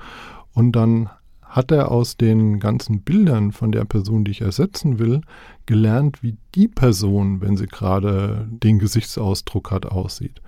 und 0.54 0.72
dann 0.72 1.10
hat 1.42 1.70
er 1.70 1.90
aus 1.90 2.16
den 2.16 2.60
ganzen 2.60 3.02
Bildern 3.02 3.52
von 3.52 3.72
der 3.72 3.84
Person, 3.84 4.24
die 4.24 4.30
ich 4.30 4.40
ersetzen 4.40 4.98
will, 4.98 5.20
gelernt, 5.66 6.22
wie 6.22 6.36
die 6.54 6.66
Person, 6.66 7.42
wenn 7.42 7.58
sie 7.58 7.66
gerade 7.66 8.48
den 8.50 8.78
Gesichtsausdruck 8.78 9.70
hat, 9.70 9.84
aussieht. 9.84 10.40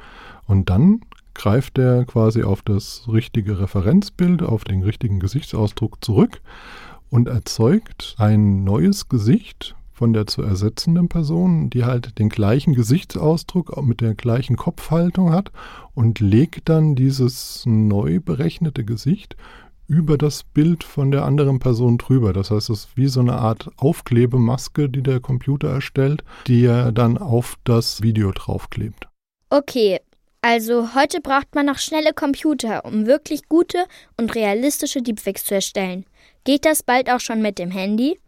Und 0.46 0.70
dann 0.70 1.02
greift 1.34 1.78
er 1.78 2.06
quasi 2.06 2.42
auf 2.42 2.62
das 2.62 3.04
richtige 3.06 3.60
Referenzbild, 3.60 4.42
auf 4.42 4.64
den 4.64 4.82
richtigen 4.82 5.20
Gesichtsausdruck 5.20 6.02
zurück 6.02 6.40
und 7.10 7.28
erzeugt 7.28 8.14
ein 8.16 8.64
neues 8.64 9.10
Gesicht, 9.10 9.76
von 9.94 10.12
der 10.12 10.26
zu 10.26 10.42
ersetzenden 10.42 11.08
Person, 11.08 11.70
die 11.70 11.84
halt 11.84 12.18
den 12.18 12.28
gleichen 12.28 12.74
Gesichtsausdruck 12.74 13.80
mit 13.82 14.00
der 14.00 14.14
gleichen 14.14 14.56
Kopfhaltung 14.56 15.32
hat 15.32 15.52
und 15.94 16.20
legt 16.20 16.68
dann 16.68 16.96
dieses 16.96 17.62
neu 17.64 18.20
berechnete 18.20 18.84
Gesicht 18.84 19.36
über 19.86 20.18
das 20.18 20.42
Bild 20.44 20.82
von 20.82 21.10
der 21.10 21.24
anderen 21.24 21.58
Person 21.58 21.98
drüber. 21.98 22.32
Das 22.32 22.50
heißt, 22.50 22.70
es 22.70 22.86
ist 22.86 22.96
wie 22.96 23.06
so 23.06 23.20
eine 23.20 23.34
Art 23.34 23.70
Aufklebemaske, 23.76 24.88
die 24.88 25.02
der 25.02 25.20
Computer 25.20 25.68
erstellt, 25.68 26.24
die 26.46 26.64
er 26.64 26.90
dann 26.92 27.18
auf 27.18 27.56
das 27.64 28.02
Video 28.02 28.32
draufklebt. 28.32 29.08
Okay, 29.50 30.00
also 30.40 30.94
heute 30.94 31.20
braucht 31.20 31.54
man 31.54 31.66
noch 31.66 31.78
schnelle 31.78 32.12
Computer, 32.12 32.84
um 32.84 33.06
wirklich 33.06 33.48
gute 33.48 33.84
und 34.16 34.34
realistische 34.34 35.02
Deepfakes 35.02 35.44
zu 35.44 35.54
erstellen. 35.54 36.04
Geht 36.44 36.64
das 36.64 36.82
bald 36.82 37.10
auch 37.10 37.20
schon 37.20 37.40
mit 37.40 37.58
dem 37.58 37.70
Handy? 37.70 38.18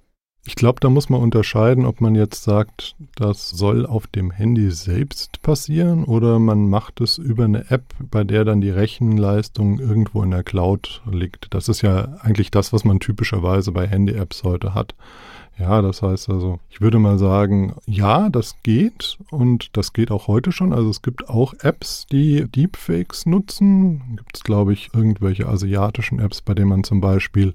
Ich 0.48 0.54
glaube, 0.54 0.78
da 0.78 0.88
muss 0.88 1.08
man 1.08 1.20
unterscheiden, 1.20 1.84
ob 1.84 2.00
man 2.00 2.14
jetzt 2.14 2.44
sagt, 2.44 2.94
das 3.16 3.50
soll 3.50 3.84
auf 3.84 4.06
dem 4.06 4.30
Handy 4.30 4.70
selbst 4.70 5.42
passieren 5.42 6.04
oder 6.04 6.38
man 6.38 6.68
macht 6.68 7.00
es 7.00 7.18
über 7.18 7.44
eine 7.44 7.68
App, 7.68 7.82
bei 7.98 8.22
der 8.22 8.44
dann 8.44 8.60
die 8.60 8.70
Rechenleistung 8.70 9.80
irgendwo 9.80 10.22
in 10.22 10.30
der 10.30 10.44
Cloud 10.44 11.02
liegt. 11.10 11.52
Das 11.52 11.68
ist 11.68 11.82
ja 11.82 12.16
eigentlich 12.20 12.52
das, 12.52 12.72
was 12.72 12.84
man 12.84 13.00
typischerweise 13.00 13.72
bei 13.72 13.88
Handy-Apps 13.88 14.44
heute 14.44 14.72
hat. 14.72 14.94
Ja, 15.58 15.80
das 15.80 16.02
heißt 16.02 16.28
also, 16.28 16.58
ich 16.68 16.82
würde 16.82 16.98
mal 16.98 17.18
sagen, 17.18 17.75
ja, 17.86 18.28
das 18.28 18.56
geht 18.62 19.16
und 19.30 19.75
das 19.75 19.94
geht 19.94 20.10
auch 20.10 20.26
heute 20.26 20.52
schon. 20.52 20.75
Also 20.75 20.90
es 20.90 21.00
gibt 21.00 21.30
auch 21.30 21.54
Apps, 21.60 22.06
die 22.12 22.44
Deepfakes 22.44 23.25
nutzen. 23.25 24.16
Gibt 24.16 24.36
es, 24.36 24.44
glaube 24.44 24.75
ich, 24.75 24.90
irgendwelche 24.92 25.48
asiatischen 25.48 26.18
Apps, 26.18 26.42
bei 26.42 26.52
denen 26.52 26.68
man 26.68 26.84
zum 26.84 27.00
Beispiel 27.00 27.54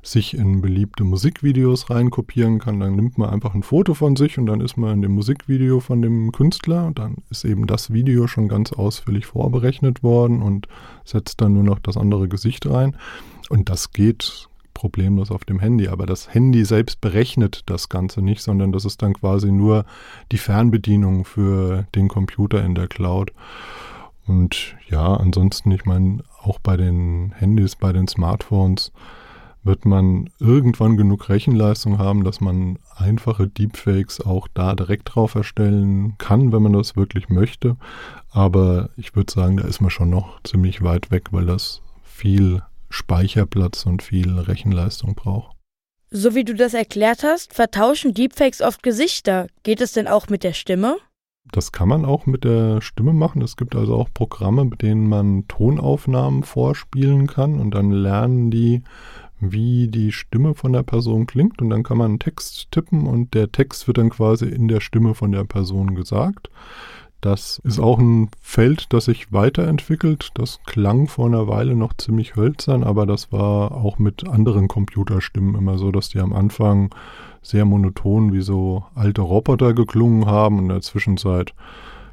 sich 0.00 0.34
in 0.34 0.60
beliebte 0.60 1.02
Musikvideos 1.02 1.90
reinkopieren 1.90 2.60
kann. 2.60 2.78
Dann 2.78 2.94
nimmt 2.94 3.18
man 3.18 3.30
einfach 3.30 3.52
ein 3.52 3.64
Foto 3.64 3.94
von 3.94 4.14
sich 4.14 4.38
und 4.38 4.46
dann 4.46 4.60
ist 4.60 4.76
man 4.76 4.92
in 4.92 5.02
dem 5.02 5.12
Musikvideo 5.12 5.80
von 5.80 6.02
dem 6.02 6.30
Künstler. 6.30 6.92
Dann 6.94 7.16
ist 7.30 7.44
eben 7.44 7.66
das 7.66 7.92
Video 7.92 8.28
schon 8.28 8.46
ganz 8.46 8.72
ausführlich 8.72 9.26
vorberechnet 9.26 10.04
worden 10.04 10.40
und 10.40 10.68
setzt 11.04 11.40
dann 11.40 11.54
nur 11.54 11.64
noch 11.64 11.80
das 11.80 11.96
andere 11.96 12.28
Gesicht 12.28 12.64
rein. 12.70 12.96
Und 13.48 13.68
das 13.68 13.90
geht 13.90 14.48
problemlos 14.80 15.30
auf 15.30 15.44
dem 15.44 15.60
Handy. 15.60 15.88
Aber 15.88 16.06
das 16.06 16.32
Handy 16.32 16.64
selbst 16.64 17.02
berechnet 17.02 17.62
das 17.66 17.90
Ganze 17.90 18.22
nicht, 18.22 18.40
sondern 18.40 18.72
das 18.72 18.86
ist 18.86 19.02
dann 19.02 19.12
quasi 19.12 19.52
nur 19.52 19.84
die 20.32 20.38
Fernbedienung 20.38 21.26
für 21.26 21.86
den 21.94 22.08
Computer 22.08 22.64
in 22.64 22.74
der 22.74 22.88
Cloud. 22.88 23.32
Und 24.26 24.76
ja, 24.88 25.14
ansonsten, 25.14 25.70
ich 25.70 25.84
meine, 25.84 26.22
auch 26.42 26.58
bei 26.60 26.78
den 26.78 27.32
Handys, 27.36 27.76
bei 27.76 27.92
den 27.92 28.08
Smartphones 28.08 28.90
wird 29.62 29.84
man 29.84 30.30
irgendwann 30.38 30.96
genug 30.96 31.28
Rechenleistung 31.28 31.98
haben, 31.98 32.24
dass 32.24 32.40
man 32.40 32.78
einfache 32.96 33.48
Deepfakes 33.48 34.22
auch 34.22 34.48
da 34.54 34.74
direkt 34.74 35.14
drauf 35.14 35.34
erstellen 35.34 36.14
kann, 36.16 36.52
wenn 36.52 36.62
man 36.62 36.72
das 36.72 36.96
wirklich 36.96 37.28
möchte. 37.28 37.76
Aber 38.30 38.88
ich 38.96 39.14
würde 39.14 39.30
sagen, 39.30 39.58
da 39.58 39.64
ist 39.64 39.82
man 39.82 39.90
schon 39.90 40.08
noch 40.08 40.42
ziemlich 40.44 40.82
weit 40.82 41.10
weg, 41.10 41.24
weil 41.32 41.44
das 41.44 41.82
viel 42.02 42.62
Speicherplatz 42.90 43.86
und 43.86 44.02
viel 44.02 44.38
Rechenleistung 44.38 45.14
braucht. 45.14 45.56
So 46.10 46.34
wie 46.34 46.44
du 46.44 46.54
das 46.54 46.74
erklärt 46.74 47.22
hast, 47.22 47.54
vertauschen 47.54 48.14
Deepfakes 48.14 48.60
oft 48.60 48.82
Gesichter. 48.82 49.46
Geht 49.62 49.80
es 49.80 49.92
denn 49.92 50.08
auch 50.08 50.28
mit 50.28 50.42
der 50.42 50.52
Stimme? 50.52 50.96
Das 51.52 51.72
kann 51.72 51.88
man 51.88 52.04
auch 52.04 52.26
mit 52.26 52.44
der 52.44 52.80
Stimme 52.80 53.12
machen. 53.12 53.42
Es 53.42 53.56
gibt 53.56 53.74
also 53.74 53.94
auch 53.94 54.08
Programme, 54.12 54.64
mit 54.64 54.82
denen 54.82 55.08
man 55.08 55.46
Tonaufnahmen 55.48 56.42
vorspielen 56.42 57.26
kann 57.26 57.58
und 57.60 57.72
dann 57.72 57.92
lernen 57.92 58.50
die, 58.50 58.82
wie 59.40 59.88
die 59.88 60.12
Stimme 60.12 60.54
von 60.54 60.72
der 60.72 60.82
Person 60.82 61.26
klingt 61.26 61.62
und 61.62 61.70
dann 61.70 61.82
kann 61.82 61.96
man 61.96 62.10
einen 62.10 62.18
Text 62.18 62.70
tippen 62.70 63.06
und 63.06 63.34
der 63.34 63.50
Text 63.50 63.86
wird 63.86 63.98
dann 63.98 64.10
quasi 64.10 64.46
in 64.46 64.68
der 64.68 64.80
Stimme 64.80 65.14
von 65.14 65.32
der 65.32 65.44
Person 65.44 65.94
gesagt. 65.94 66.50
Das 67.20 67.60
ist 67.64 67.78
auch 67.78 67.98
ein 67.98 68.30
Feld, 68.40 68.92
das 68.94 69.04
sich 69.04 69.32
weiterentwickelt. 69.32 70.30
Das 70.34 70.60
klang 70.64 71.06
vor 71.06 71.26
einer 71.26 71.48
Weile 71.48 71.74
noch 71.74 71.92
ziemlich 71.94 72.36
hölzern, 72.36 72.82
aber 72.82 73.04
das 73.04 73.30
war 73.30 73.72
auch 73.72 73.98
mit 73.98 74.26
anderen 74.28 74.68
Computerstimmen 74.68 75.54
immer 75.54 75.76
so, 75.76 75.92
dass 75.92 76.08
die 76.08 76.20
am 76.20 76.32
Anfang 76.32 76.94
sehr 77.42 77.64
monoton 77.64 78.32
wie 78.32 78.40
so 78.40 78.84
alte 78.94 79.20
Roboter 79.20 79.74
geklungen 79.74 80.26
haben 80.26 80.58
und 80.58 80.64
in 80.64 80.68
der 80.70 80.80
Zwischenzeit 80.80 81.54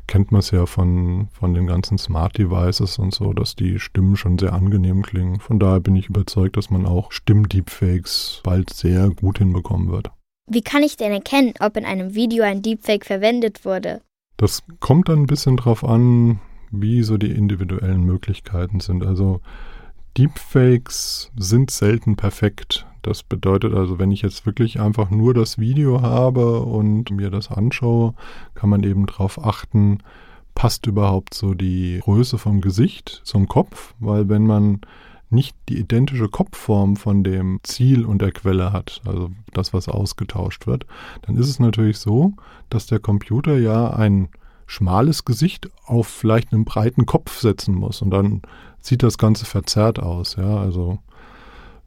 kennt 0.08 0.32
man 0.32 0.40
es 0.40 0.52
ja 0.52 0.66
von, 0.66 1.28
von 1.34 1.54
den 1.54 1.68
ganzen 1.68 1.98
Smart 1.98 2.38
Devices 2.38 2.98
und 2.98 3.14
so, 3.14 3.34
dass 3.34 3.56
die 3.56 3.80
Stimmen 3.80 4.16
schon 4.16 4.38
sehr 4.38 4.54
angenehm 4.54 5.04
klingen. 5.04 5.40
Von 5.40 5.60
daher 5.60 5.82
bin 5.82 5.96
ich 5.96 6.08
überzeugt, 6.08 6.58
dass 6.58 6.70
man 6.70 6.86
auch 6.86 7.12
Stimmdeepfakes 7.12 8.42
bald 8.44 8.72
sehr 8.72 9.10
gut 9.10 9.40
hinbekommen 9.40 9.92
wird. 9.92 10.10
Wie 10.50 10.62
kann 10.62 10.82
ich 10.82 10.96
denn 10.96 11.12
erkennen, 11.12 11.54
ob 11.60 11.76
in 11.76 11.84
einem 11.84 12.16
Video 12.16 12.46
ein 12.46 12.62
Deepfake 12.62 13.06
verwendet 13.06 13.66
wurde? 13.66 14.02
Das 14.38 14.64
kommt 14.80 15.10
dann 15.10 15.22
ein 15.22 15.28
bisschen 15.28 15.58
drauf 15.58 15.84
an, 15.84 16.40
wie 16.72 17.04
so 17.04 17.18
die 17.18 17.32
individuellen 17.32 18.04
Möglichkeiten 18.04 18.80
sind. 18.80 19.04
Also 19.04 19.42
Deepfakes 20.18 21.32
sind 21.38 21.72
selten 21.72 22.16
perfekt. 22.16 22.86
Das 23.02 23.24
bedeutet 23.24 23.74
also, 23.74 24.00
wenn 24.00 24.12
ich 24.12 24.22
jetzt 24.22 24.46
wirklich 24.46 24.80
einfach 24.80 25.10
nur 25.10 25.34
das 25.34 25.58
Video 25.60 26.02
habe 26.02 26.62
und 26.62 27.12
mir 27.12 27.30
das 27.30 27.50
anschaue, 27.50 28.14
kann 28.54 28.70
man 28.70 28.84
eben 28.84 29.06
darauf 29.06 29.44
achten, 29.44 30.00
passt 30.56 30.88
überhaupt 30.88 31.34
so 31.34 31.54
die 31.54 32.00
Größe 32.04 32.38
vom 32.38 32.62
Gesicht 32.62 33.22
zum 33.24 33.48
Kopf, 33.48 33.94
weil 34.00 34.28
wenn 34.28 34.46
man 34.46 34.82
nicht 35.30 35.56
die 35.68 35.78
identische 35.78 36.30
Kopfform 36.30 36.96
von 36.96 37.24
dem 37.24 37.60
Ziel 37.64 38.06
und 38.06 38.22
der 38.22 38.32
Quelle 38.32 38.72
hat, 38.72 39.02
also 39.06 39.30
das, 39.54 39.74
was 39.74 39.90
ausgetauscht 39.90 40.68
wird, 40.68 40.86
dann 41.24 41.36
ist 41.36 41.50
es 41.50 41.60
natürlich 41.60 42.00
so, 42.00 42.34
dass 42.70 42.86
der 42.86 43.00
Computer 43.00 43.58
ja 43.58 43.90
ein 43.92 44.30
schmales 44.66 45.26
Gesicht 45.26 45.70
auf 45.86 46.08
vielleicht 46.08 46.54
einen 46.54 46.66
breiten 46.66 47.06
Kopf 47.06 47.40
setzen 47.40 47.76
muss 47.76 48.02
und 48.02 48.12
dann 48.12 48.42
sieht 48.80 49.04
das 49.04 49.18
Ganze 49.18 49.46
verzerrt 49.46 50.00
aus. 50.00 50.36
Ja, 50.36 50.58
also 50.58 51.00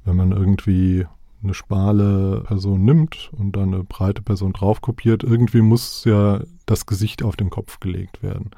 wenn 0.04 0.16
man 0.16 0.32
irgendwie 0.32 1.06
eine 1.42 1.54
schmale 1.54 2.42
Person 2.46 2.84
nimmt 2.84 3.30
und 3.32 3.56
dann 3.56 3.74
eine 3.74 3.84
breite 3.84 4.22
Person 4.22 4.52
drauf 4.52 4.80
kopiert, 4.80 5.24
irgendwie 5.24 5.62
muss 5.62 6.04
ja 6.04 6.40
das 6.66 6.86
Gesicht 6.86 7.22
auf 7.22 7.36
den 7.36 7.50
Kopf 7.50 7.80
gelegt 7.80 8.22
werden. 8.22 8.50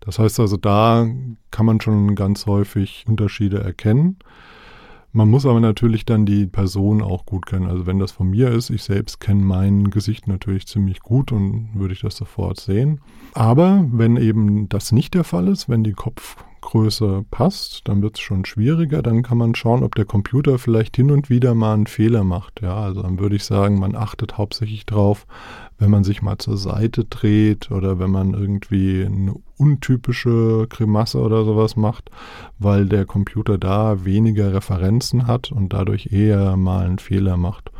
Das 0.00 0.18
heißt 0.18 0.40
also, 0.40 0.56
da 0.56 1.06
kann 1.50 1.66
man 1.66 1.80
schon 1.80 2.14
ganz 2.14 2.46
häufig 2.46 3.04
Unterschiede 3.08 3.62
erkennen. 3.62 4.18
Man 5.12 5.30
muss 5.30 5.46
aber 5.46 5.60
natürlich 5.60 6.04
dann 6.04 6.26
die 6.26 6.46
Person 6.46 7.02
auch 7.02 7.24
gut 7.24 7.46
kennen. 7.46 7.66
Also 7.66 7.86
wenn 7.86 7.98
das 7.98 8.12
von 8.12 8.28
mir 8.28 8.50
ist, 8.50 8.70
ich 8.70 8.82
selbst 8.82 9.20
kenne 9.20 9.42
mein 9.42 9.90
Gesicht 9.90 10.28
natürlich 10.28 10.66
ziemlich 10.66 11.00
gut 11.00 11.32
und 11.32 11.70
würde 11.74 11.94
ich 11.94 12.02
das 12.02 12.16
sofort 12.16 12.60
sehen. 12.60 13.00
Aber 13.32 13.86
wenn 13.90 14.16
eben 14.16 14.68
das 14.68 14.92
nicht 14.92 15.14
der 15.14 15.24
Fall 15.24 15.48
ist, 15.48 15.68
wenn 15.68 15.82
die 15.82 15.94
Kopfgröße 16.60 17.24
passt, 17.30 17.88
dann 17.88 18.02
wird 18.02 18.16
es 18.16 18.20
schon 18.20 18.44
schwieriger. 18.44 19.02
Dann 19.02 19.22
kann 19.22 19.38
man 19.38 19.54
schauen, 19.54 19.82
ob 19.82 19.94
der 19.94 20.04
Computer 20.04 20.58
vielleicht 20.58 20.96
hin 20.96 21.10
und 21.10 21.30
wieder 21.30 21.54
mal 21.54 21.74
einen 21.74 21.86
Fehler 21.86 22.24
macht. 22.24 22.60
Ja, 22.60 22.76
also 22.76 23.02
dann 23.02 23.18
würde 23.18 23.36
ich 23.36 23.44
sagen, 23.44 23.78
man 23.78 23.94
achtet 23.94 24.38
hauptsächlich 24.38 24.84
drauf, 24.86 25.26
wenn 25.78 25.90
man 25.90 26.04
sich 26.04 26.22
mal 26.22 26.38
zur 26.38 26.56
Seite 26.56 27.04
dreht 27.04 27.70
oder 27.70 27.98
wenn 27.98 28.10
man 28.10 28.34
irgendwie 28.34 29.04
eine 29.04 29.34
untypische 29.56 30.66
Grimasse 30.68 31.18
oder 31.18 31.44
sowas 31.44 31.76
macht, 31.76 32.10
weil 32.58 32.86
der 32.86 33.06
Computer 33.06 33.58
da 33.58 34.04
weniger 34.04 34.52
Referenzen 34.52 35.26
hat 35.26 35.50
und 35.52 35.72
dadurch 35.72 36.12
eher 36.12 36.56
mal 36.56 36.84
einen 36.84 36.98
Fehler 36.98 37.36
macht. 37.36 37.70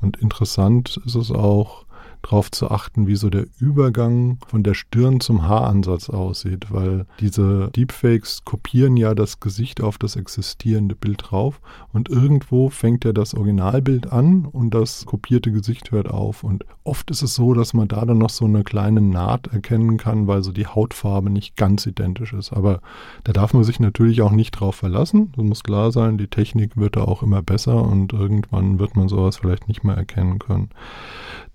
Und 0.00 0.18
interessant 0.18 1.00
ist 1.04 1.16
es 1.16 1.32
auch, 1.32 1.86
darauf 2.22 2.50
zu 2.50 2.70
achten, 2.70 3.06
wie 3.06 3.16
so 3.16 3.30
der 3.30 3.46
Übergang 3.58 4.38
von 4.46 4.62
der 4.62 4.74
Stirn 4.74 5.20
zum 5.20 5.46
Haaransatz 5.46 6.10
aussieht, 6.10 6.66
weil 6.70 7.06
diese 7.20 7.70
Deepfakes 7.74 8.44
kopieren 8.44 8.96
ja 8.96 9.14
das 9.14 9.40
Gesicht 9.40 9.80
auf 9.80 9.98
das 9.98 10.16
existierende 10.16 10.94
Bild 10.94 11.22
drauf 11.30 11.60
und 11.92 12.08
irgendwo 12.08 12.68
fängt 12.70 13.04
ja 13.04 13.12
das 13.12 13.34
Originalbild 13.34 14.12
an 14.12 14.46
und 14.46 14.74
das 14.74 15.06
kopierte 15.06 15.52
Gesicht 15.52 15.90
hört 15.90 16.10
auf. 16.10 16.44
Und 16.44 16.64
oft 16.84 17.10
ist 17.10 17.22
es 17.22 17.34
so, 17.34 17.54
dass 17.54 17.74
man 17.74 17.88
da 17.88 18.04
dann 18.04 18.18
noch 18.18 18.30
so 18.30 18.44
eine 18.44 18.64
kleine 18.64 19.00
Naht 19.00 19.48
erkennen 19.48 19.96
kann, 19.96 20.26
weil 20.26 20.42
so 20.42 20.52
die 20.52 20.66
Hautfarbe 20.66 21.30
nicht 21.30 21.56
ganz 21.56 21.86
identisch 21.86 22.32
ist. 22.32 22.52
Aber 22.52 22.80
da 23.24 23.32
darf 23.32 23.54
man 23.54 23.64
sich 23.64 23.80
natürlich 23.80 24.22
auch 24.22 24.32
nicht 24.32 24.52
drauf 24.52 24.76
verlassen. 24.76 25.32
Das 25.36 25.44
muss 25.44 25.62
klar 25.62 25.92
sein, 25.92 26.18
die 26.18 26.28
Technik 26.28 26.76
wird 26.76 26.96
da 26.96 27.02
auch 27.02 27.22
immer 27.22 27.42
besser 27.42 27.82
und 27.82 28.12
irgendwann 28.12 28.78
wird 28.78 28.96
man 28.96 29.08
sowas 29.08 29.38
vielleicht 29.38 29.68
nicht 29.68 29.84
mehr 29.84 29.96
erkennen 29.96 30.38
können. 30.38 30.70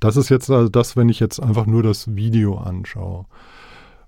Das 0.03 0.17
ist 0.17 0.27
jetzt 0.27 0.49
also 0.51 0.67
das, 0.67 0.97
wenn 0.97 1.07
ich 1.07 1.21
jetzt 1.21 1.39
einfach 1.39 1.65
nur 1.65 1.81
das 1.81 2.13
Video 2.13 2.57
anschaue. 2.57 3.25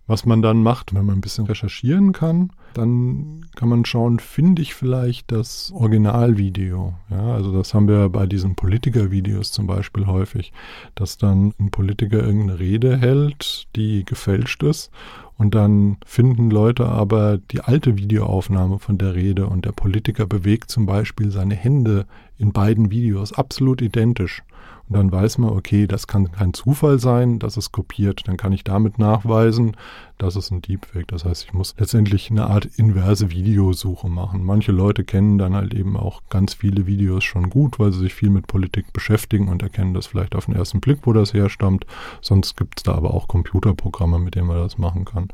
Was 0.08 0.26
man 0.26 0.42
dann 0.42 0.62
macht, 0.62 0.94
wenn 0.94 1.06
man 1.06 1.20
ein 1.20 1.22
bisschen 1.22 1.46
recherchieren 1.46 2.12
kann, 2.12 2.52
dann 2.74 3.46
kann 3.56 3.70
man 3.70 3.86
schauen, 3.86 4.20
finde 4.20 4.62
ich 4.62 4.76
vielleicht 4.76 5.32
das 5.32 5.72
Originalvideo. 5.74 6.96
Ja, 7.10 7.34
also 7.34 7.54
das 7.58 7.74
haben 7.74 7.88
wir 7.88 8.10
bei 8.10 8.26
diesen 8.26 8.56
Politiker-Videos 8.56 9.54
zum 9.54 9.68
Beispiel 9.68 10.06
häufig, 10.06 10.52
dass 10.96 11.18
dann 11.18 11.54
ein 11.62 11.72
Politiker 11.72 12.22
irgendeine 12.22 12.60
Rede 12.60 12.98
hält, 12.98 13.68
die 13.78 14.04
gefälscht 14.04 14.64
ist 14.64 14.92
und 15.38 15.56
dann 15.56 15.96
finden 16.06 16.52
Leute 16.52 16.88
aber 16.88 17.38
die 17.38 17.62
alte 17.62 17.96
Videoaufnahme 17.96 18.80
von 18.80 18.98
der 18.98 19.16
Rede 19.16 19.48
und 19.48 19.64
der 19.64 19.72
Politiker 19.72 20.26
bewegt 20.26 20.70
zum 20.70 20.86
Beispiel 20.86 21.32
seine 21.32 21.56
Hände 21.56 22.06
in 22.38 22.52
beiden 22.52 22.92
Videos 22.92 23.32
absolut 23.32 23.82
identisch. 23.82 24.44
Und 24.88 24.98
dann 24.98 25.12
weiß 25.12 25.40
man, 25.40 25.50
okay, 25.50 25.88
das 25.88 26.06
kann 26.06 26.32
kein 26.32 26.54
Zufall 26.54 27.00
sein, 27.00 27.40
dass 27.40 27.58
es 27.58 27.72
kopiert. 27.72 28.22
Dann 28.26 28.38
kann 28.38 28.54
ich 28.54 28.64
damit 28.64 29.00
nachweisen, 29.00 29.76
dass 30.20 30.36
es 30.36 30.52
ein 30.52 30.62
Deepfake. 30.62 31.08
Das 31.08 31.26
heißt, 31.26 31.46
ich 31.46 31.54
muss 31.54 31.76
letztendlich 31.80 32.30
eine 32.30 32.48
Art 32.48 32.66
inverse 32.78 33.32
Videosuche 33.32 34.08
machen. 34.08 34.44
Manche 34.44 34.72
Leute 34.72 35.04
kennen 35.04 35.40
dann 35.40 35.56
halt 35.56 35.74
eben 35.74 35.98
auch 35.98 36.22
ganz 36.30 36.54
viele 36.54 36.86
Videos 36.86 37.24
schon 37.24 37.50
gut, 37.50 37.80
weil 37.80 37.92
sie 37.92 38.00
sich 38.00 38.14
viel 38.14 38.30
mit 38.30 38.46
Politik 38.46 38.94
beschäftigen 38.94 39.48
und 39.48 39.64
erkennen 39.64 39.96
das 39.96 40.06
vielleicht 40.06 40.36
auf 40.36 40.46
den 40.46 40.56
ersten 40.56 40.82
Blick, 40.82 41.00
wo 41.04 41.14
das 41.14 41.34
herstammt. 41.34 41.88
Sonst 42.22 42.56
gibt 42.56 42.80
es 42.80 42.84
da 42.84 42.94
aber 42.94 43.14
auch 43.14 43.28
Computerprogramme, 43.28 44.20
mit 44.20 44.36
denen 44.36 44.48
man 44.48 44.58
das 44.58 44.78
machen 44.78 45.06
kann. 45.06 45.30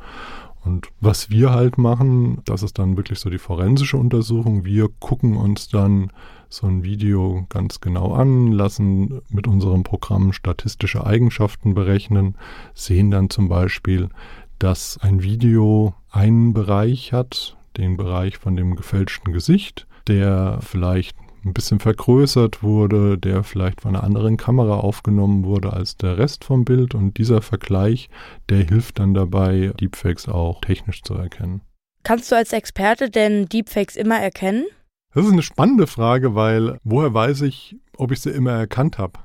Und 0.63 0.89
was 0.99 1.29
wir 1.29 1.51
halt 1.51 1.77
machen, 1.77 2.41
das 2.45 2.63
ist 2.63 2.77
dann 2.77 2.95
wirklich 2.95 3.19
so 3.19 3.29
die 3.29 3.39
forensische 3.39 3.97
Untersuchung. 3.97 4.63
Wir 4.63 4.89
gucken 4.99 5.35
uns 5.35 5.69
dann 5.69 6.11
so 6.53 6.67
ein 6.67 6.83
Video 6.83 7.45
ganz 7.49 7.79
genau 7.79 8.13
an, 8.13 8.51
lassen 8.51 9.21
mit 9.29 9.47
unserem 9.47 9.83
Programm 9.83 10.33
statistische 10.33 11.05
Eigenschaften 11.05 11.73
berechnen, 11.73 12.35
sehen 12.73 13.11
dann 13.11 13.29
zum 13.29 13.49
Beispiel, 13.49 14.09
dass 14.59 14.99
ein 15.01 15.23
Video 15.23 15.95
einen 16.11 16.53
Bereich 16.53 17.13
hat, 17.13 17.57
den 17.77 17.97
Bereich 17.97 18.37
von 18.37 18.55
dem 18.55 18.75
gefälschten 18.75 19.33
Gesicht, 19.33 19.87
der 20.07 20.59
vielleicht 20.61 21.15
ein 21.43 21.53
bisschen 21.53 21.79
vergrößert 21.79 22.61
wurde, 22.61 23.17
der 23.17 23.43
vielleicht 23.43 23.81
von 23.81 23.95
einer 23.95 24.03
anderen 24.03 24.37
Kamera 24.37 24.75
aufgenommen 24.75 25.43
wurde 25.43 25.73
als 25.73 25.97
der 25.97 26.17
Rest 26.17 26.43
vom 26.43 26.65
Bild. 26.65 26.93
Und 26.93 27.17
dieser 27.17 27.41
Vergleich, 27.41 28.09
der 28.49 28.59
hilft 28.59 28.99
dann 28.99 29.13
dabei, 29.13 29.71
Deepfakes 29.79 30.27
auch 30.27 30.61
technisch 30.61 31.01
zu 31.01 31.15
erkennen. 31.15 31.61
Kannst 32.03 32.31
du 32.31 32.35
als 32.35 32.53
Experte 32.53 33.09
denn 33.09 33.47
Deepfakes 33.47 33.95
immer 33.95 34.19
erkennen? 34.19 34.65
Das 35.13 35.25
ist 35.25 35.31
eine 35.31 35.41
spannende 35.41 35.87
Frage, 35.87 36.35
weil 36.35 36.79
woher 36.83 37.13
weiß 37.13 37.41
ich, 37.41 37.75
ob 37.97 38.11
ich 38.11 38.21
sie 38.21 38.29
immer 38.29 38.51
erkannt 38.51 38.97
habe? 38.97 39.19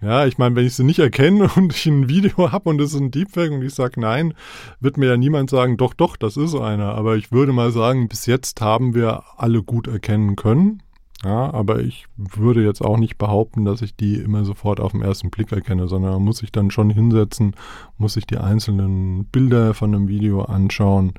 Ja, 0.00 0.26
ich 0.26 0.36
meine, 0.36 0.54
wenn 0.56 0.66
ich 0.66 0.74
sie 0.74 0.84
nicht 0.84 0.98
erkenne 0.98 1.50
und 1.56 1.74
ich 1.74 1.86
ein 1.86 2.08
Video 2.08 2.52
habe 2.52 2.68
und 2.70 2.80
es 2.80 2.94
ist 2.94 3.00
ein 3.00 3.10
Deepfake 3.10 3.52
und 3.52 3.62
ich 3.62 3.74
sage 3.74 4.00
nein, 4.00 4.34
wird 4.80 4.96
mir 4.96 5.06
ja 5.06 5.16
niemand 5.16 5.50
sagen, 5.50 5.76
doch, 5.76 5.94
doch, 5.94 6.16
das 6.16 6.36
ist 6.36 6.54
einer. 6.54 6.94
Aber 6.94 7.16
ich 7.16 7.32
würde 7.32 7.52
mal 7.52 7.70
sagen, 7.70 8.08
bis 8.08 8.26
jetzt 8.26 8.60
haben 8.60 8.94
wir 8.94 9.24
alle 9.36 9.62
gut 9.62 9.88
erkennen 9.88 10.36
können. 10.36 10.82
Ja, 11.24 11.52
aber 11.52 11.80
ich 11.80 12.06
würde 12.16 12.62
jetzt 12.62 12.82
auch 12.82 12.98
nicht 12.98 13.16
behaupten, 13.16 13.64
dass 13.64 13.80
ich 13.80 13.96
die 13.96 14.16
immer 14.16 14.44
sofort 14.44 14.80
auf 14.80 14.92
den 14.92 15.00
ersten 15.00 15.30
Blick 15.30 15.50
erkenne, 15.50 15.88
sondern 15.88 16.22
muss 16.22 16.38
sich 16.38 16.52
dann 16.52 16.70
schon 16.70 16.90
hinsetzen, 16.90 17.54
muss 17.96 18.12
sich 18.12 18.26
die 18.26 18.36
einzelnen 18.36 19.24
Bilder 19.24 19.72
von 19.72 19.94
einem 19.94 20.08
Video 20.08 20.42
anschauen 20.42 21.14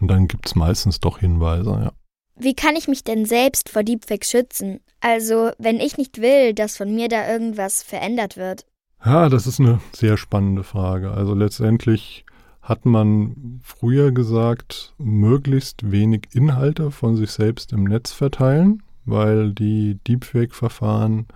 und 0.00 0.08
dann 0.08 0.26
gibt 0.26 0.46
es 0.46 0.54
meistens 0.54 1.00
doch 1.00 1.18
Hinweise, 1.18 1.70
ja. 1.70 1.92
Wie 2.36 2.54
kann 2.54 2.76
ich 2.76 2.88
mich 2.88 3.04
denn 3.04 3.24
selbst 3.24 3.68
vor 3.68 3.82
Deepfakes 3.82 4.30
schützen? 4.30 4.80
Also, 5.00 5.50
wenn 5.58 5.80
ich 5.80 5.98
nicht 5.98 6.20
will, 6.20 6.54
dass 6.54 6.76
von 6.76 6.94
mir 6.94 7.08
da 7.08 7.30
irgendwas 7.30 7.82
verändert 7.82 8.36
wird. 8.36 8.66
Ja, 9.04 9.28
das 9.28 9.46
ist 9.46 9.58
eine 9.58 9.80
sehr 9.92 10.16
spannende 10.16 10.62
Frage. 10.62 11.10
Also 11.10 11.34
letztendlich 11.34 12.24
hat 12.62 12.86
man 12.86 13.60
früher 13.64 14.12
gesagt, 14.12 14.94
möglichst 14.98 15.90
wenig 15.90 16.28
Inhalte 16.32 16.92
von 16.92 17.16
sich 17.16 17.32
selbst 17.32 17.72
im 17.72 17.82
Netz 17.84 18.12
verteilen, 18.12 18.82
weil 19.04 19.52
die 19.52 19.98
Deepfake-Verfahren 20.06 21.26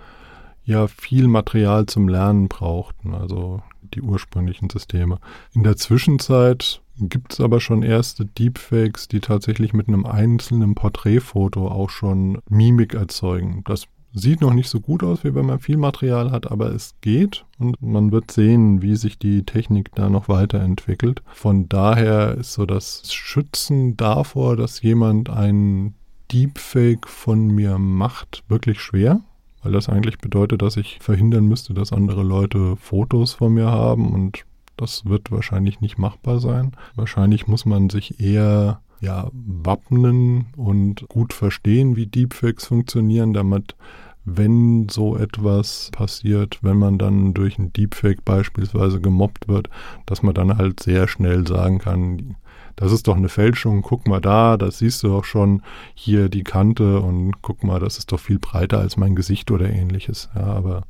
ja 0.64 0.86
viel 0.86 1.26
Material 1.26 1.86
zum 1.86 2.08
Lernen 2.08 2.48
brauchten, 2.48 3.14
also 3.14 3.62
die 3.82 4.00
ursprünglichen 4.00 4.70
Systeme. 4.70 5.18
In 5.52 5.64
der 5.64 5.76
Zwischenzeit 5.76 6.80
gibt 6.98 7.34
es 7.34 7.40
aber 7.40 7.60
schon 7.60 7.82
erste 7.82 8.24
Deepfakes, 8.24 9.08
die 9.08 9.20
tatsächlich 9.20 9.72
mit 9.72 9.88
einem 9.88 10.06
einzelnen 10.06 10.74
Porträtfoto 10.74 11.68
auch 11.68 11.90
schon 11.90 12.38
Mimik 12.48 12.94
erzeugen. 12.94 13.62
Das 13.64 13.86
sieht 14.12 14.40
noch 14.40 14.54
nicht 14.54 14.70
so 14.70 14.80
gut 14.80 15.02
aus, 15.02 15.24
wie 15.24 15.34
wenn 15.34 15.46
man 15.46 15.58
viel 15.58 15.76
Material 15.76 16.30
hat, 16.30 16.50
aber 16.50 16.72
es 16.72 16.94
geht 17.02 17.44
und 17.58 17.80
man 17.82 18.12
wird 18.12 18.30
sehen, 18.30 18.80
wie 18.80 18.96
sich 18.96 19.18
die 19.18 19.42
Technik 19.44 19.94
da 19.94 20.08
noch 20.08 20.28
weiterentwickelt. 20.28 21.22
Von 21.32 21.68
daher 21.68 22.34
ist 22.34 22.54
so 22.54 22.64
das 22.64 23.12
Schützen 23.12 23.96
davor, 23.96 24.56
dass 24.56 24.80
jemand 24.80 25.28
ein 25.28 25.94
Deepfake 26.32 27.06
von 27.06 27.48
mir 27.48 27.78
macht, 27.78 28.42
wirklich 28.48 28.80
schwer 28.80 29.20
weil 29.66 29.72
das 29.72 29.88
eigentlich 29.88 30.18
bedeutet, 30.18 30.62
dass 30.62 30.76
ich 30.76 30.98
verhindern 31.00 31.46
müsste, 31.46 31.74
dass 31.74 31.92
andere 31.92 32.22
Leute 32.22 32.76
Fotos 32.76 33.32
von 33.32 33.52
mir 33.52 33.66
haben 33.66 34.14
und 34.14 34.45
das 34.76 35.06
wird 35.06 35.30
wahrscheinlich 35.30 35.80
nicht 35.80 35.98
machbar 35.98 36.38
sein. 36.38 36.72
Wahrscheinlich 36.94 37.46
muss 37.46 37.64
man 37.64 37.90
sich 37.90 38.20
eher 38.20 38.80
ja, 39.00 39.28
wappnen 39.32 40.46
und 40.56 41.08
gut 41.08 41.32
verstehen, 41.32 41.96
wie 41.96 42.06
Deepfakes 42.06 42.66
funktionieren, 42.66 43.32
damit 43.32 43.76
wenn 44.24 44.88
so 44.88 45.16
etwas 45.16 45.90
passiert, 45.92 46.58
wenn 46.62 46.76
man 46.76 46.98
dann 46.98 47.32
durch 47.32 47.58
ein 47.58 47.72
Deepfake 47.72 48.24
beispielsweise 48.24 49.00
gemobbt 49.00 49.46
wird, 49.46 49.70
dass 50.04 50.22
man 50.22 50.34
dann 50.34 50.58
halt 50.58 50.82
sehr 50.82 51.06
schnell 51.06 51.46
sagen 51.46 51.78
kann, 51.78 52.36
das 52.74 52.92
ist 52.92 53.06
doch 53.06 53.16
eine 53.16 53.28
Fälschung, 53.28 53.82
guck 53.82 54.06
mal 54.06 54.20
da, 54.20 54.56
das 54.56 54.78
siehst 54.78 55.02
du 55.02 55.08
doch 55.08 55.24
schon, 55.24 55.62
hier 55.94 56.28
die 56.28 56.42
Kante 56.42 57.00
und 57.00 57.40
guck 57.40 57.62
mal, 57.62 57.78
das 57.78 57.98
ist 57.98 58.10
doch 58.10 58.20
viel 58.20 58.38
breiter 58.38 58.80
als 58.80 58.96
mein 58.96 59.14
Gesicht 59.14 59.50
oder 59.50 59.70
ähnliches. 59.70 60.28
Ja, 60.34 60.42
aber 60.42 60.82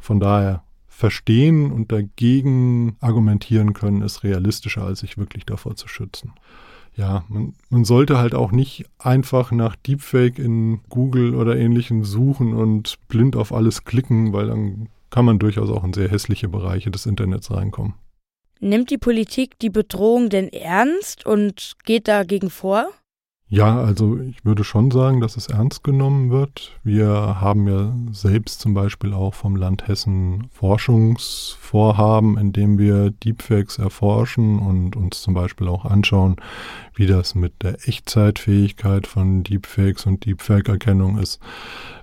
von 0.00 0.20
daher 0.20 0.62
verstehen 0.96 1.70
und 1.72 1.92
dagegen 1.92 2.96
argumentieren 3.00 3.74
können, 3.74 4.00
ist 4.00 4.24
realistischer, 4.24 4.82
als 4.82 5.00
sich 5.00 5.18
wirklich 5.18 5.44
davor 5.44 5.76
zu 5.76 5.88
schützen. 5.88 6.32
Ja, 6.96 7.26
man, 7.28 7.52
man 7.68 7.84
sollte 7.84 8.16
halt 8.16 8.34
auch 8.34 8.50
nicht 8.50 8.86
einfach 8.98 9.52
nach 9.52 9.76
Deepfake 9.76 10.38
in 10.38 10.80
Google 10.88 11.34
oder 11.34 11.54
ähnlichem 11.58 12.02
suchen 12.02 12.54
und 12.54 12.96
blind 13.08 13.36
auf 13.36 13.52
alles 13.52 13.84
klicken, 13.84 14.32
weil 14.32 14.46
dann 14.46 14.88
kann 15.10 15.26
man 15.26 15.38
durchaus 15.38 15.68
auch 15.68 15.84
in 15.84 15.92
sehr 15.92 16.08
hässliche 16.08 16.48
Bereiche 16.48 16.90
des 16.90 17.04
Internets 17.04 17.50
reinkommen. 17.50 17.92
Nimmt 18.60 18.88
die 18.88 18.96
Politik 18.96 19.58
die 19.58 19.68
Bedrohung 19.68 20.30
denn 20.30 20.48
ernst 20.48 21.26
und 21.26 21.74
geht 21.84 22.08
dagegen 22.08 22.48
vor? 22.48 22.88
Ja, 23.48 23.80
also 23.80 24.18
ich 24.18 24.44
würde 24.44 24.64
schon 24.64 24.90
sagen, 24.90 25.20
dass 25.20 25.36
es 25.36 25.46
ernst 25.46 25.84
genommen 25.84 26.30
wird. 26.30 26.72
Wir 26.82 27.40
haben 27.40 27.68
ja 27.68 27.94
selbst 28.10 28.60
zum 28.60 28.74
Beispiel 28.74 29.14
auch 29.14 29.34
vom 29.34 29.54
Land 29.54 29.86
Hessen 29.86 30.48
Forschungsvorhaben, 30.50 32.38
in 32.38 32.52
dem 32.52 32.76
wir 32.76 33.12
Deepfakes 33.12 33.78
erforschen 33.78 34.58
und 34.58 34.96
uns 34.96 35.22
zum 35.22 35.34
Beispiel 35.34 35.68
auch 35.68 35.84
anschauen, 35.84 36.36
wie 36.96 37.06
das 37.06 37.36
mit 37.36 37.62
der 37.62 37.86
Echtzeitfähigkeit 37.86 39.06
von 39.06 39.44
Deepfakes 39.44 40.06
und 40.06 40.24
Deepfake-Erkennung 40.24 41.18
ist, 41.18 41.38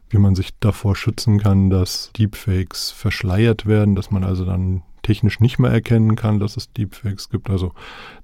wie 0.09 0.19
man 0.19 0.35
sich 0.35 0.57
davor 0.61 0.95
schützen 0.95 1.39
kann, 1.39 1.69
dass 1.69 2.11
Deepfakes 2.17 2.91
verschleiert 2.91 3.65
werden, 3.65 3.95
dass 3.95 4.11
man 4.11 4.23
also 4.23 4.45
dann 4.45 4.83
technisch 5.01 5.41
nicht 5.41 5.59
mehr 5.59 5.71
erkennen 5.71 6.15
kann, 6.15 6.39
dass 6.39 6.55
es 6.55 6.71
Deepfakes 6.71 7.29
gibt. 7.29 7.49
Also 7.49 7.73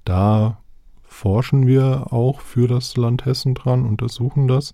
da 0.06 0.56
forschen 1.20 1.66
wir 1.66 2.14
auch 2.14 2.40
für 2.40 2.66
das 2.66 2.96
Land 2.96 3.26
Hessen 3.26 3.52
dran, 3.52 3.84
untersuchen 3.84 4.48
das. 4.48 4.72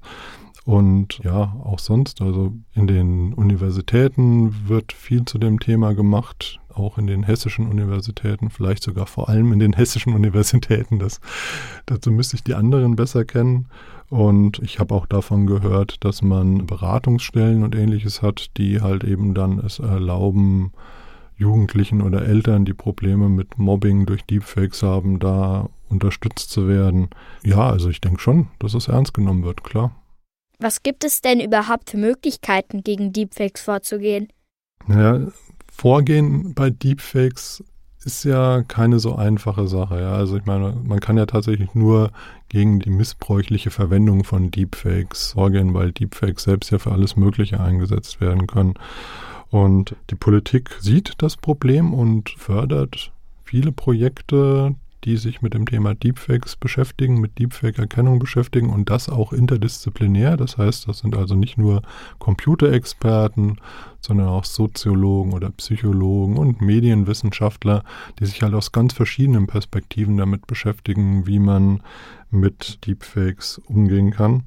Und 0.65 1.19
ja, 1.25 1.57
auch 1.65 1.81
sonst, 1.81 2.21
also 2.21 2.53
in 2.73 2.87
den 2.87 3.35
Universitäten 3.35 4.69
wird 4.69 4.93
viel 4.93 5.25
zu 5.25 5.39
dem 5.39 5.59
Thema 5.59 5.95
gemacht, 5.95 6.61
auch 6.73 6.99
in 6.99 7.09
den 7.09 7.25
hessischen 7.25 7.67
Universitäten, 7.67 8.51
vielleicht 8.51 8.85
sogar 8.85 9.07
vor 9.07 9.29
allem 9.29 9.53
in 9.53 9.59
den 9.59 9.73
hessischen 9.73 10.15
Universitäten. 10.15 11.01
Das, 11.01 11.21
dazu 11.87 12.13
müsste 12.13 12.37
ich 12.37 12.45
die 12.45 12.55
anderen 12.55 12.95
besser 12.95 13.25
kennen. 13.25 13.67
Und 14.09 14.61
ich 14.61 14.79
habe 14.79 14.95
auch 14.95 15.07
davon 15.07 15.49
gehört, 15.49 16.05
dass 16.05 16.23
man 16.23 16.67
Beratungsstellen 16.67 17.65
und 17.65 17.75
ähnliches 17.75 18.23
hat, 18.23 18.57
die 18.57 18.81
halt 18.81 19.03
eben 19.03 19.35
dann 19.35 19.59
es 19.59 19.81
erlauben, 19.81 20.73
Jugendlichen 21.37 22.03
oder 22.03 22.23
Eltern, 22.27 22.65
die 22.65 22.75
Probleme 22.75 23.29
mit 23.29 23.59
Mobbing 23.59 24.07
durch 24.07 24.25
Deepfakes 24.25 24.83
haben, 24.83 25.19
da 25.19 25.69
unterstützt 25.89 26.51
zu 26.51 26.69
werden. 26.69 27.11
Ja, 27.45 27.69
also 27.69 27.91
ich 27.91 28.01
denke 28.01 28.21
schon, 28.21 28.49
dass 28.59 28.75
es 28.75 28.89
ernst 28.89 29.15
genommen 29.15 29.45
wird, 29.45 29.63
klar. 29.63 29.95
Was 30.59 30.83
gibt 30.83 31.05
es 31.05 31.21
denn 31.21 31.41
überhaupt 31.41 31.91
für 31.91 31.99
Möglichkeiten, 31.99 32.83
gegen 32.83 33.13
Deepfakes 33.13 33.63
vorzugehen? 33.63 34.29
Naja, 34.87 35.29
Vorgehen 35.71 36.55
bei 36.55 36.71
Deepfakes 36.71 37.63
ist 38.03 38.25
ja 38.25 38.63
keine 38.63 38.99
so 38.99 39.15
einfache 39.15 39.69
Sache. 39.69 40.01
Ja. 40.01 40.13
Also 40.13 40.39
ich 40.39 40.47
meine, 40.47 40.75
man 40.85 41.01
kann 41.01 41.19
ja 41.19 41.27
tatsächlich 41.27 41.75
nur 41.75 42.13
gegen 42.49 42.79
die 42.79 42.89
missbräuchliche 42.89 43.71
Verwendung 43.71 44.25
von 44.25 44.51
Deepfakes 44.51 45.33
vorgehen, 45.33 45.75
weil 45.75 45.93
Deepfakes 45.93 46.45
selbst 46.45 46.71
ja 46.71 46.79
für 46.79 46.93
alles 46.93 47.17
Mögliche 47.17 47.61
eingesetzt 47.61 48.21
werden 48.23 48.47
können. 48.47 48.75
Und 49.51 49.97
die 50.11 50.17
Politik 50.17 50.77
sieht 50.81 51.15
das 51.19 51.37
Problem 51.37 51.95
und 51.95 52.31
fördert 52.31 53.13
viele 53.45 53.73
Projekte, 53.73 54.75
die 55.05 55.17
sich 55.17 55.41
mit 55.41 55.55
dem 55.55 55.67
Thema 55.67 55.95
Deepfakes 55.95 56.57
beschäftigen, 56.57 57.21
mit 57.21 57.39
Deepfake-Erkennung 57.39 58.19
beschäftigen 58.19 58.71
und 58.71 58.91
das 58.91 59.09
auch 59.09 59.33
interdisziplinär. 59.33 60.37
Das 60.37 60.59
heißt, 60.59 60.89
das 60.89 60.99
sind 60.99 61.17
also 61.17 61.37
nicht 61.37 61.57
nur 61.57 61.83
Computerexperten, 62.19 63.61
sondern 64.01 64.27
auch 64.29 64.45
Soziologen 64.45 65.33
oder 65.33 65.51
Psychologen 65.51 66.37
und 66.37 66.61
Medienwissenschaftler, 66.61 67.85
die 68.19 68.27
sich 68.27 68.43
halt 68.43 68.55
aus 68.55 68.73
ganz 68.73 68.95
verschiedenen 68.95 69.47
Perspektiven 69.47 70.17
damit 70.17 70.49
beschäftigen, 70.49 71.27
wie 71.27 71.39
man 71.39 71.83
mit 72.31 72.85
Deepfakes 72.85 73.59
umgehen 73.67 74.11
kann. 74.11 74.43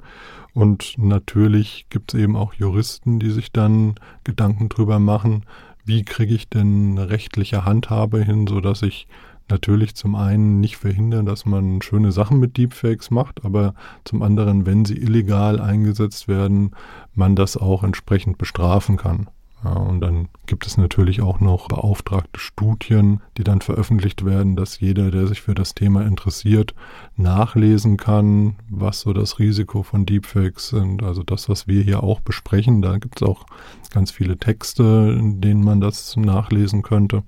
Und 0.53 0.95
natürlich 0.97 1.85
gibt 1.89 2.13
es 2.13 2.19
eben 2.19 2.35
auch 2.35 2.53
Juristen, 2.53 3.19
die 3.19 3.31
sich 3.31 3.51
dann 3.51 3.95
Gedanken 4.23 4.69
drüber 4.69 4.99
machen, 4.99 5.45
wie 5.85 6.03
kriege 6.03 6.33
ich 6.35 6.49
denn 6.49 6.97
rechtliche 6.97 7.65
Handhabe 7.65 8.23
hin, 8.23 8.47
sodass 8.47 8.81
ich 8.81 9.07
natürlich 9.49 9.95
zum 9.95 10.15
einen 10.15 10.59
nicht 10.59 10.77
verhindern, 10.77 11.25
dass 11.25 11.45
man 11.45 11.81
schöne 11.81 12.11
Sachen 12.11 12.39
mit 12.39 12.57
Deepfakes 12.57 13.11
macht, 13.11 13.43
aber 13.43 13.73
zum 14.03 14.21
anderen, 14.21 14.65
wenn 14.65 14.85
sie 14.85 14.97
illegal 14.97 15.59
eingesetzt 15.59 16.27
werden, 16.27 16.71
man 17.15 17.35
das 17.35 17.57
auch 17.57 17.83
entsprechend 17.83 18.37
bestrafen 18.37 18.97
kann. 18.97 19.29
Ja, 19.63 19.71
und 19.71 19.99
dann 19.99 20.29
gibt 20.45 20.65
es 20.65 20.77
natürlich 20.77 21.21
auch 21.21 21.41
noch 21.41 21.67
beauftragte 21.67 22.39
Studien, 22.39 23.21
die 23.37 23.43
dann 23.43 23.61
veröffentlicht 23.61 24.23
werden, 24.23 24.55
dass 24.55 24.79
jeder, 24.79 25.11
der 25.11 25.27
sich 25.27 25.41
für 25.41 25.53
das 25.53 25.75
Thema 25.75 26.05
interessiert, 26.05 26.73
nachlesen 27.17 27.97
kann, 27.97 28.55
was 28.69 29.01
so 29.01 29.11
das 29.11 29.37
Risiko 29.37 29.83
von 29.83 30.05
Deepfakes 30.05 30.69
sind. 30.69 31.03
Also 31.03 31.23
das, 31.23 31.49
was 31.49 31.67
wir 31.67 31.83
hier 31.83 32.03
auch 32.03 32.21
besprechen. 32.21 32.81
Da 32.81 32.97
gibt 32.97 33.21
es 33.21 33.27
auch 33.27 33.45
ganz 33.91 34.11
viele 34.11 34.37
Texte, 34.37 35.15
in 35.17 35.41
denen 35.41 35.63
man 35.63 35.81
das 35.81 36.15
nachlesen 36.15 36.81
könnte. 36.81 37.23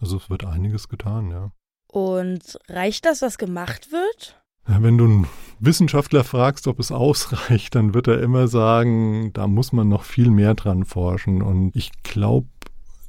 Also 0.00 0.18
es 0.18 0.30
wird 0.30 0.44
einiges 0.44 0.88
getan, 0.88 1.30
ja. 1.30 1.50
Und 1.88 2.58
reicht 2.68 3.04
das, 3.04 3.22
was 3.22 3.38
gemacht 3.38 3.90
wird? 3.90 4.43
Wenn 4.66 4.98
du 4.98 5.04
einen 5.04 5.26
Wissenschaftler 5.60 6.24
fragst, 6.24 6.66
ob 6.68 6.78
es 6.78 6.90
ausreicht, 6.90 7.74
dann 7.74 7.94
wird 7.94 8.08
er 8.08 8.20
immer 8.22 8.48
sagen, 8.48 9.32
da 9.32 9.46
muss 9.46 9.72
man 9.72 9.88
noch 9.88 10.04
viel 10.04 10.30
mehr 10.30 10.54
dran 10.54 10.84
forschen. 10.84 11.42
Und 11.42 11.74
ich 11.74 11.90
glaube, 12.02 12.48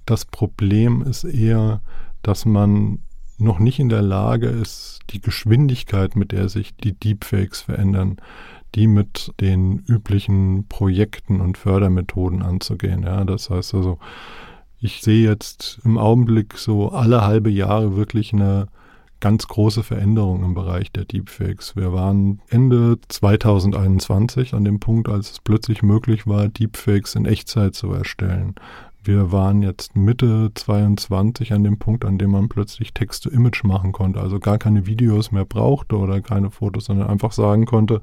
das 0.05 0.25
Problem 0.25 1.01
ist 1.01 1.23
eher, 1.23 1.81
dass 2.21 2.45
man 2.45 2.99
noch 3.37 3.59
nicht 3.59 3.79
in 3.79 3.89
der 3.89 4.01
Lage 4.01 4.47
ist, 4.47 4.99
die 5.09 5.21
Geschwindigkeit, 5.21 6.15
mit 6.15 6.31
der 6.31 6.49
sich 6.49 6.75
die 6.75 6.93
Deepfakes 6.93 7.61
verändern, 7.61 8.17
die 8.75 8.87
mit 8.87 9.31
den 9.39 9.79
üblichen 9.87 10.67
Projekten 10.67 11.41
und 11.41 11.57
Fördermethoden 11.57 12.41
anzugehen. 12.41 13.03
Ja, 13.03 13.23
das 13.23 13.49
heißt 13.49 13.73
also, 13.73 13.99
ich 14.79 15.01
sehe 15.01 15.27
jetzt 15.27 15.79
im 15.83 15.97
Augenblick 15.97 16.57
so 16.57 16.89
alle 16.89 17.21
halbe 17.21 17.49
Jahre 17.49 17.95
wirklich 17.95 18.33
eine 18.33 18.67
ganz 19.19 19.47
große 19.47 19.83
Veränderung 19.83 20.43
im 20.43 20.53
Bereich 20.53 20.91
der 20.91 21.05
Deepfakes. 21.05 21.75
Wir 21.75 21.93
waren 21.93 22.41
Ende 22.49 22.97
2021 23.07 24.53
an 24.53 24.65
dem 24.65 24.79
Punkt, 24.79 25.09
als 25.09 25.31
es 25.31 25.39
plötzlich 25.39 25.83
möglich 25.83 26.27
war, 26.27 26.47
Deepfakes 26.47 27.15
in 27.15 27.25
Echtzeit 27.25 27.75
zu 27.75 27.91
erstellen. 27.91 28.55
Wir 29.03 29.31
waren 29.31 29.61
jetzt 29.61 29.95
Mitte 29.95 30.51
22 30.55 31.53
an 31.53 31.63
dem 31.63 31.77
Punkt, 31.77 32.05
an 32.05 32.17
dem 32.17 32.31
man 32.31 32.49
plötzlich 32.49 32.91
Text-to-Image 32.93 33.63
machen 33.63 33.91
konnte, 33.91 34.19
also 34.19 34.39
gar 34.39 34.57
keine 34.57 34.87
Videos 34.87 35.31
mehr 35.31 35.45
brauchte 35.45 35.97
oder 35.97 36.21
keine 36.21 36.49
Fotos, 36.49 36.85
sondern 36.85 37.07
einfach 37.07 37.31
sagen 37.31 37.65
konnte, 37.65 38.01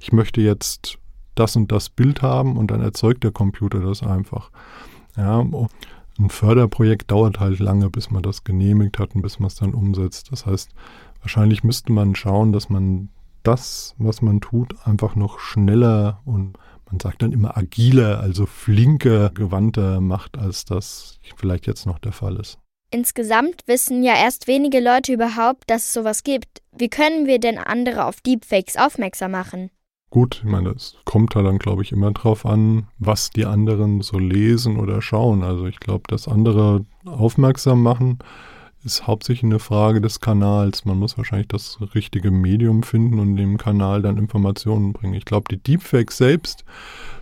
ich 0.00 0.12
möchte 0.12 0.40
jetzt 0.40 0.98
das 1.34 1.56
und 1.56 1.72
das 1.72 1.88
Bild 1.90 2.22
haben 2.22 2.56
und 2.56 2.70
dann 2.70 2.80
erzeugt 2.80 3.24
der 3.24 3.32
Computer 3.32 3.80
das 3.80 4.04
einfach. 4.04 4.50
Ja, 5.16 5.44
ein 6.18 6.30
Förderprojekt 6.30 7.10
dauert 7.10 7.40
halt 7.40 7.58
lange, 7.58 7.90
bis 7.90 8.10
man 8.10 8.22
das 8.22 8.44
genehmigt 8.44 8.98
hat 8.98 9.14
und 9.14 9.22
bis 9.22 9.38
man 9.38 9.48
es 9.48 9.56
dann 9.56 9.74
umsetzt. 9.74 10.32
Das 10.32 10.46
heißt, 10.46 10.70
wahrscheinlich 11.20 11.64
müsste 11.64 11.92
man 11.92 12.14
schauen, 12.14 12.52
dass 12.52 12.68
man 12.68 13.10
das, 13.42 13.94
was 13.98 14.22
man 14.22 14.40
tut, 14.40 14.74
einfach 14.86 15.14
noch 15.14 15.38
schneller 15.38 16.20
und 16.24 16.58
man 16.90 17.00
sagt 17.00 17.22
dann 17.22 17.32
immer 17.32 17.56
agiler, 17.56 18.20
also 18.20 18.46
flinker, 18.46 19.30
gewandter 19.30 20.00
macht, 20.00 20.38
als 20.38 20.64
das 20.64 21.18
vielleicht 21.36 21.66
jetzt 21.66 21.86
noch 21.86 21.98
der 21.98 22.12
Fall 22.12 22.36
ist. 22.36 22.58
Insgesamt 22.90 23.62
wissen 23.66 24.02
ja 24.04 24.14
erst 24.14 24.46
wenige 24.46 24.80
Leute 24.80 25.12
überhaupt, 25.12 25.68
dass 25.68 25.86
es 25.86 25.92
sowas 25.92 26.22
gibt. 26.22 26.62
Wie 26.72 26.88
können 26.88 27.26
wir 27.26 27.40
denn 27.40 27.58
andere 27.58 28.04
auf 28.04 28.20
Deepfakes 28.20 28.76
aufmerksam 28.76 29.32
machen? 29.32 29.70
Gut, 30.10 30.42
ich 30.44 30.50
meine, 30.50 30.70
es 30.70 30.96
kommt 31.04 31.34
da 31.34 31.42
dann, 31.42 31.58
glaube 31.58 31.82
ich, 31.82 31.92
immer 31.92 32.12
drauf 32.12 32.46
an, 32.46 32.86
was 32.98 33.30
die 33.30 33.44
anderen 33.44 34.00
so 34.02 34.18
lesen 34.18 34.78
oder 34.78 35.02
schauen. 35.02 35.42
Also 35.42 35.66
ich 35.66 35.80
glaube, 35.80 36.04
dass 36.08 36.28
andere 36.28 36.84
aufmerksam 37.04 37.82
machen, 37.82 38.18
ist 38.84 39.06
hauptsächlich 39.06 39.44
eine 39.44 39.58
Frage 39.58 40.00
des 40.00 40.20
Kanals. 40.20 40.84
Man 40.84 40.98
muss 40.98 41.18
wahrscheinlich 41.18 41.48
das 41.48 41.78
richtige 41.94 42.30
Medium 42.30 42.84
finden 42.84 43.18
und 43.18 43.36
dem 43.36 43.58
Kanal 43.58 44.00
dann 44.00 44.16
Informationen 44.16 44.92
bringen. 44.92 45.14
Ich 45.14 45.24
glaube, 45.24 45.46
die 45.50 45.60
Deepfakes 45.60 46.16
selbst 46.16 46.64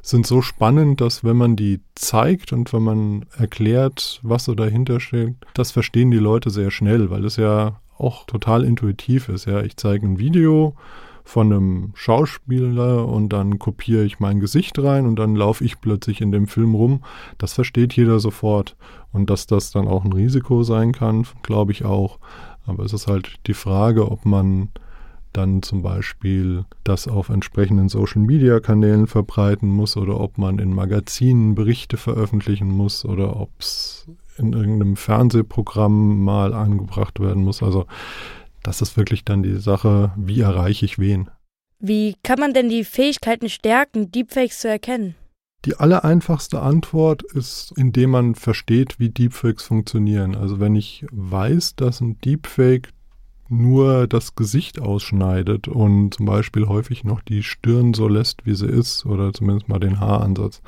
sind 0.03 0.27
so 0.27 0.43
spannend, 0.43 1.01
dass 1.01 1.25
wenn 1.25 1.39
man 1.39 1.57
die 1.57 1.81
zeigt 1.95 2.53
und 2.53 2.73
wenn 2.75 2.83
man 2.83 3.27
erklärt, 3.39 4.21
was 4.23 4.45
so 4.45 4.55
dahinter 4.55 5.01
steht, 5.01 5.35
das 5.55 5.73
verstehen 5.73 6.11
die 6.11 6.19
Leute 6.19 6.51
sehr 6.51 6.71
schnell, 6.71 7.11
weil 7.11 7.25
es 7.25 7.37
ja 7.37 7.81
auch 7.97 8.27
total 8.27 8.65
intuitiv 8.65 9.31
ist. 9.31 9.47
Ja, 9.47 9.63
ich 9.63 9.79
zeige 9.79 10.07
ein 10.07 10.19
Video, 10.19 10.75
von 11.25 11.53
einem 11.53 11.93
Schauspieler 11.95 13.09
und 13.09 13.31
dann 13.31 13.59
kopiere 13.59 14.05
ich 14.05 14.21
mein 14.21 14.41
Gesicht 14.41 14.79
rein 14.79 15.07
und 15.07 15.17
dann 15.17 15.35
laufe 15.35 15.65
ich 15.65 15.81
plötzlich 15.81 16.21
in 16.21 16.31
dem 16.31 16.47
Film 16.47 16.75
rum. 16.75 17.03
Das 17.39 17.55
versteht 17.55 17.95
jeder 17.95 18.21
sofort. 18.21 18.77
Und 19.11 19.31
dass 19.31 19.47
das 19.47 19.71
dann 19.71 19.89
auch 19.89 20.05
ein 20.05 20.13
Risiko 20.13 20.65
sein 20.65 20.93
kann, 20.93 21.27
glaube 21.43 21.73
ich 21.73 21.85
auch. 21.85 22.19
Aber 22.67 22.85
es 22.85 22.93
ist 22.93 23.07
halt 23.07 23.39
die 23.47 23.55
Frage, 23.55 24.11
ob 24.11 24.25
man 24.27 24.69
dann 25.33 25.63
zum 25.63 25.83
Beispiel 25.83 26.65
das 26.85 27.09
auf 27.09 27.29
entsprechenden 27.29 27.89
Social-Media-Kanälen 27.89 29.07
verbreiten 29.07 29.69
muss 29.69 29.97
oder 29.97 30.21
ob 30.21 30.39
man 30.39 30.59
in 30.59 30.75
Magazinen 30.75 31.55
Berichte 31.55 31.97
veröffentlichen 31.97 32.69
muss 32.69 33.05
oder 33.05 33.41
ob 33.41 33.51
es 33.59 34.07
in 34.37 34.53
irgendeinem 34.53 34.97
Fernsehprogramm 34.97 36.23
mal 36.23 36.55
angebracht 36.55 37.21
werden 37.21 37.45
muss. 37.45 37.63
Also 37.63 37.87
das 38.65 38.83
ist 38.83 38.97
wirklich 38.97 39.25
dann 39.25 39.45
die 39.45 39.59
Sache, 39.59 40.13
wie 40.17 40.41
erreiche 40.41 40.85
ich 40.85 40.99
wen. 40.99 41.31
Wie 41.79 42.17
kann 42.23 42.41
man 42.41 42.55
denn 42.55 42.69
die 42.69 42.83
Fähigkeiten 42.83 43.49
stärken, 43.49 44.11
Deepfakes 44.11 44.61
zu 44.61 44.69
erkennen? 44.69 45.15
Die 45.67 45.77
allereinfachste 45.77 46.61
Antwort 46.61 47.23
ist, 47.23 47.73
indem 47.77 48.11
man 48.11 48.35
versteht, 48.35 48.99
wie 48.99 49.11
Deepfakes 49.11 49.65
funktionieren. 49.65 50.35
Also 50.35 50.61
wenn 50.61 50.75
ich 50.75 51.07
weiß, 51.11 51.77
dass 51.77 52.01
ein 52.01 52.19
Deepfake 52.21 52.91
nur 53.49 54.07
das 54.07 54.35
Gesicht 54.35 54.81
ausschneidet 54.81 55.69
und 55.69 56.15
zum 56.15 56.27
Beispiel 56.27 56.67
häufig 56.67 57.05
noch 57.05 57.21
die 57.21 57.43
Stirn 57.43 57.95
so 57.95 58.09
lässt, 58.09 58.47
wie 58.47 58.55
sie 58.55 58.67
ist, 58.67 59.05
oder 59.07 59.33
zumindest 59.33 59.69
mal 59.69 59.79
den 59.79 60.01
Haaransatz, 60.01 60.63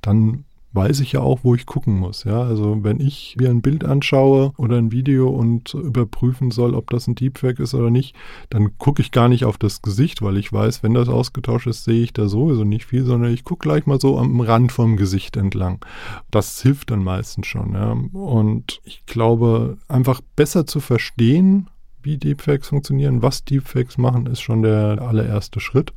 dann 0.00 0.44
weiß 0.72 1.00
ich 1.00 1.12
ja 1.12 1.20
auch, 1.20 1.40
wo 1.42 1.54
ich 1.54 1.66
gucken 1.66 1.98
muss. 1.98 2.24
Ja, 2.24 2.42
also 2.42 2.84
wenn 2.84 3.00
ich 3.00 3.36
mir 3.38 3.50
ein 3.50 3.62
Bild 3.62 3.84
anschaue 3.84 4.52
oder 4.56 4.76
ein 4.76 4.92
Video 4.92 5.28
und 5.28 5.74
überprüfen 5.74 6.50
soll, 6.50 6.74
ob 6.74 6.90
das 6.90 7.08
ein 7.08 7.16
Deepfake 7.16 7.58
ist 7.58 7.74
oder 7.74 7.90
nicht, 7.90 8.14
dann 8.50 8.78
gucke 8.78 9.02
ich 9.02 9.10
gar 9.10 9.28
nicht 9.28 9.44
auf 9.44 9.58
das 9.58 9.82
Gesicht, 9.82 10.22
weil 10.22 10.36
ich 10.36 10.52
weiß, 10.52 10.82
wenn 10.82 10.94
das 10.94 11.08
ausgetauscht 11.08 11.66
ist, 11.66 11.84
sehe 11.84 12.02
ich 12.02 12.12
da 12.12 12.28
sowieso 12.28 12.64
nicht 12.64 12.84
viel, 12.84 13.04
sondern 13.04 13.32
ich 13.32 13.44
gucke 13.44 13.64
gleich 13.64 13.86
mal 13.86 14.00
so 14.00 14.18
am 14.18 14.40
Rand 14.40 14.70
vom 14.70 14.96
Gesicht 14.96 15.36
entlang. 15.36 15.84
Das 16.30 16.62
hilft 16.62 16.90
dann 16.90 17.02
meistens 17.02 17.46
schon. 17.46 17.74
Ja. 17.74 17.96
Und 18.12 18.80
ich 18.84 19.04
glaube, 19.06 19.78
einfach 19.88 20.20
besser 20.36 20.66
zu 20.66 20.80
verstehen, 20.80 21.68
wie 22.02 22.16
Deepfakes 22.16 22.68
funktionieren, 22.68 23.22
was 23.22 23.44
Deepfakes 23.44 23.98
machen, 23.98 24.26
ist 24.26 24.40
schon 24.40 24.62
der 24.62 25.02
allererste 25.02 25.60
Schritt. 25.60 25.92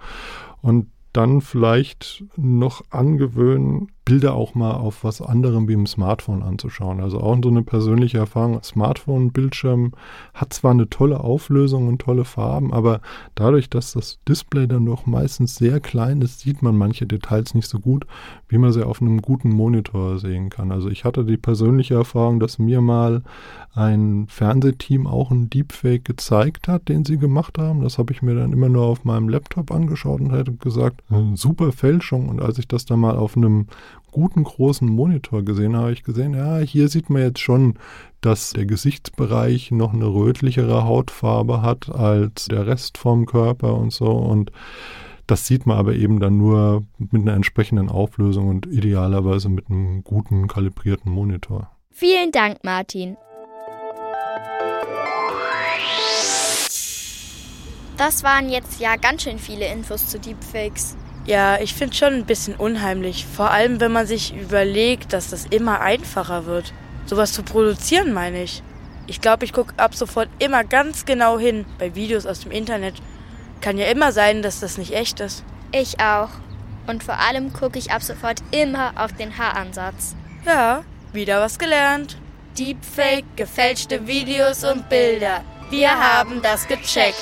Und 0.62 0.88
dann 1.14 1.42
vielleicht 1.42 2.26
noch 2.36 2.84
angewöhnen, 2.90 3.90
Bilder 4.06 4.34
auch 4.34 4.54
mal 4.54 4.74
auf 4.74 5.06
was 5.06 5.22
anderem 5.22 5.70
wie 5.70 5.74
im 5.74 5.86
Smartphone 5.86 6.44
anzuschauen. 6.44 7.00
Also 7.00 7.22
auch 7.22 7.38
so 7.42 7.50
eine 7.50 7.64
persönliche 7.64 8.18
Erfahrung. 8.18 8.62
Smartphone-Bildschirm 8.62 9.94
hat 10.34 10.52
zwar 10.52 10.72
eine 10.72 10.90
tolle 10.90 11.22
Auflösung 11.22 11.88
und 11.88 12.02
tolle 12.02 12.26
Farben, 12.26 12.74
aber 12.74 13.00
dadurch, 13.36 13.70
dass 13.70 13.94
das 13.94 14.20
Display 14.28 14.68
dann 14.68 14.86
doch 14.86 15.06
meistens 15.06 15.56
sehr 15.56 15.80
klein 15.80 16.22
ist, 16.22 16.42
sieht 16.42 16.62
man 16.62 16.76
manche 16.76 17.06
Details 17.06 17.54
nicht 17.54 17.70
so 17.70 17.80
gut, 17.80 18.06
wie 18.50 18.58
man 18.58 18.74
sie 18.74 18.86
auf 18.86 19.02
einem 19.02 19.22
guten 19.22 19.50
Monitor 19.50 20.20
sehen 20.20 20.50
kann. 20.50 20.72
Also 20.72 20.90
ich 20.90 21.06
hatte 21.06 21.24
die 21.24 21.38
persönliche 21.38 21.96
Erfahrung, 21.96 22.42
dass 22.42 22.60
mir 22.60 22.82
mal 22.82 23.24
ein 23.74 24.28
Fernsehteam 24.28 25.08
auch 25.08 25.32
einen 25.32 25.50
Deepfake 25.50 26.04
gezeigt 26.04 26.68
hat, 26.68 26.90
den 26.90 27.06
sie 27.06 27.18
gemacht 27.18 27.58
haben. 27.58 27.82
Das 27.82 27.98
habe 27.98 28.12
ich 28.12 28.22
mir 28.22 28.36
dann 28.36 28.52
immer 28.52 28.70
nur 28.70 28.84
auf 28.84 29.06
meinem 29.06 29.30
Laptop 29.30 29.72
angeschaut 29.72 30.20
und 30.20 30.32
hätte 30.32 30.54
gesagt, 30.54 31.03
super 31.36 31.72
Fälschung. 31.72 32.30
Und 32.30 32.42
als 32.42 32.58
ich 32.58 32.68
das 32.68 32.86
dann 32.86 33.00
mal 33.00 33.16
auf 33.16 33.38
einem 33.38 33.68
guten 34.12 34.44
großen 34.44 34.88
Monitor 34.88 35.44
gesehen 35.44 35.76
habe, 35.76 35.92
ich 35.92 36.04
gesehen, 36.04 36.34
ja, 36.34 36.60
hier 36.60 36.88
sieht 36.88 37.10
man 37.10 37.22
jetzt 37.22 37.40
schon, 37.40 37.76
dass 38.22 38.52
der 38.52 38.66
Gesichtsbereich 38.66 39.72
noch 39.72 39.94
eine 39.94 40.06
rötlichere 40.06 40.86
Hautfarbe 40.86 41.62
hat 41.62 41.90
als 41.90 42.46
der 42.46 42.68
Rest 42.68 42.98
vom 42.98 43.26
Körper 43.26 43.76
und 43.76 43.92
so. 43.92 44.12
Und 44.12 44.52
das 45.28 45.48
sieht 45.48 45.66
man 45.66 45.78
aber 45.78 45.94
eben 45.96 46.20
dann 46.20 46.38
nur 46.38 46.84
mit 46.98 47.22
einer 47.22 47.34
entsprechenden 47.34 47.90
Auflösung 47.90 48.48
und 48.48 48.66
idealerweise 48.66 49.50
mit 49.50 49.70
einem 49.70 50.04
guten 50.04 50.48
kalibrierten 50.48 51.12
Monitor. 51.12 51.72
Vielen 51.92 52.32
Dank, 52.32 52.64
Martin. 52.64 53.16
Das 58.06 58.22
waren 58.22 58.50
jetzt 58.50 58.82
ja 58.82 58.98
ganz 58.98 59.24
schön 59.24 59.40
viele 59.40 59.66
Infos 59.66 60.08
zu 60.08 60.20
Deepfakes. 60.20 60.98
Ja, 61.26 61.58
ich 61.62 61.74
finde 61.74 61.96
schon 61.96 62.14
ein 62.14 62.26
bisschen 62.26 62.54
unheimlich. 62.54 63.26
Vor 63.26 63.50
allem, 63.50 63.80
wenn 63.80 63.94
man 63.94 64.06
sich 64.06 64.36
überlegt, 64.36 65.14
dass 65.14 65.30
das 65.30 65.46
immer 65.46 65.80
einfacher 65.80 66.46
wird. 66.46 66.74
Sowas 67.06 67.32
zu 67.32 67.44
produzieren, 67.44 68.12
meine 68.12 68.44
ich. 68.44 68.62
Ich 69.08 69.22
glaube, 69.22 69.46
ich 69.46 69.54
gucke 69.54 69.74
ab 69.78 69.96
sofort 69.96 70.28
immer 70.40 70.66
ganz 70.66 71.06
genau 71.06 71.40
hin 71.40 71.66
bei 71.80 71.96
Videos 71.96 72.26
aus 72.26 72.42
dem 72.42 72.52
Internet. 72.52 72.96
Kann 73.62 73.78
ja 73.78 73.86
immer 73.86 74.12
sein, 74.12 74.42
dass 74.42 74.60
das 74.60 74.78
nicht 74.78 74.94
echt 74.94 75.22
ist. 75.22 75.46
Ich 75.72 76.02
auch. 76.02 76.32
Und 76.88 77.06
vor 77.06 77.20
allem 77.20 77.54
gucke 77.54 77.80
ich 77.80 77.92
ab 77.92 78.04
sofort 78.04 78.44
immer 78.52 78.92
auf 78.98 79.14
den 79.14 79.38
Haaransatz. 79.38 80.14
Ja, 80.46 80.84
wieder 81.14 81.40
was 81.40 81.58
gelernt. 81.58 82.18
Deepfake, 82.60 83.24
gefälschte 83.38 84.06
Videos 84.08 84.66
und 84.66 84.90
Bilder. 84.90 85.42
Wir 85.74 85.90
haben 85.90 86.40
das 86.44 86.68
gecheckt. 86.68 87.18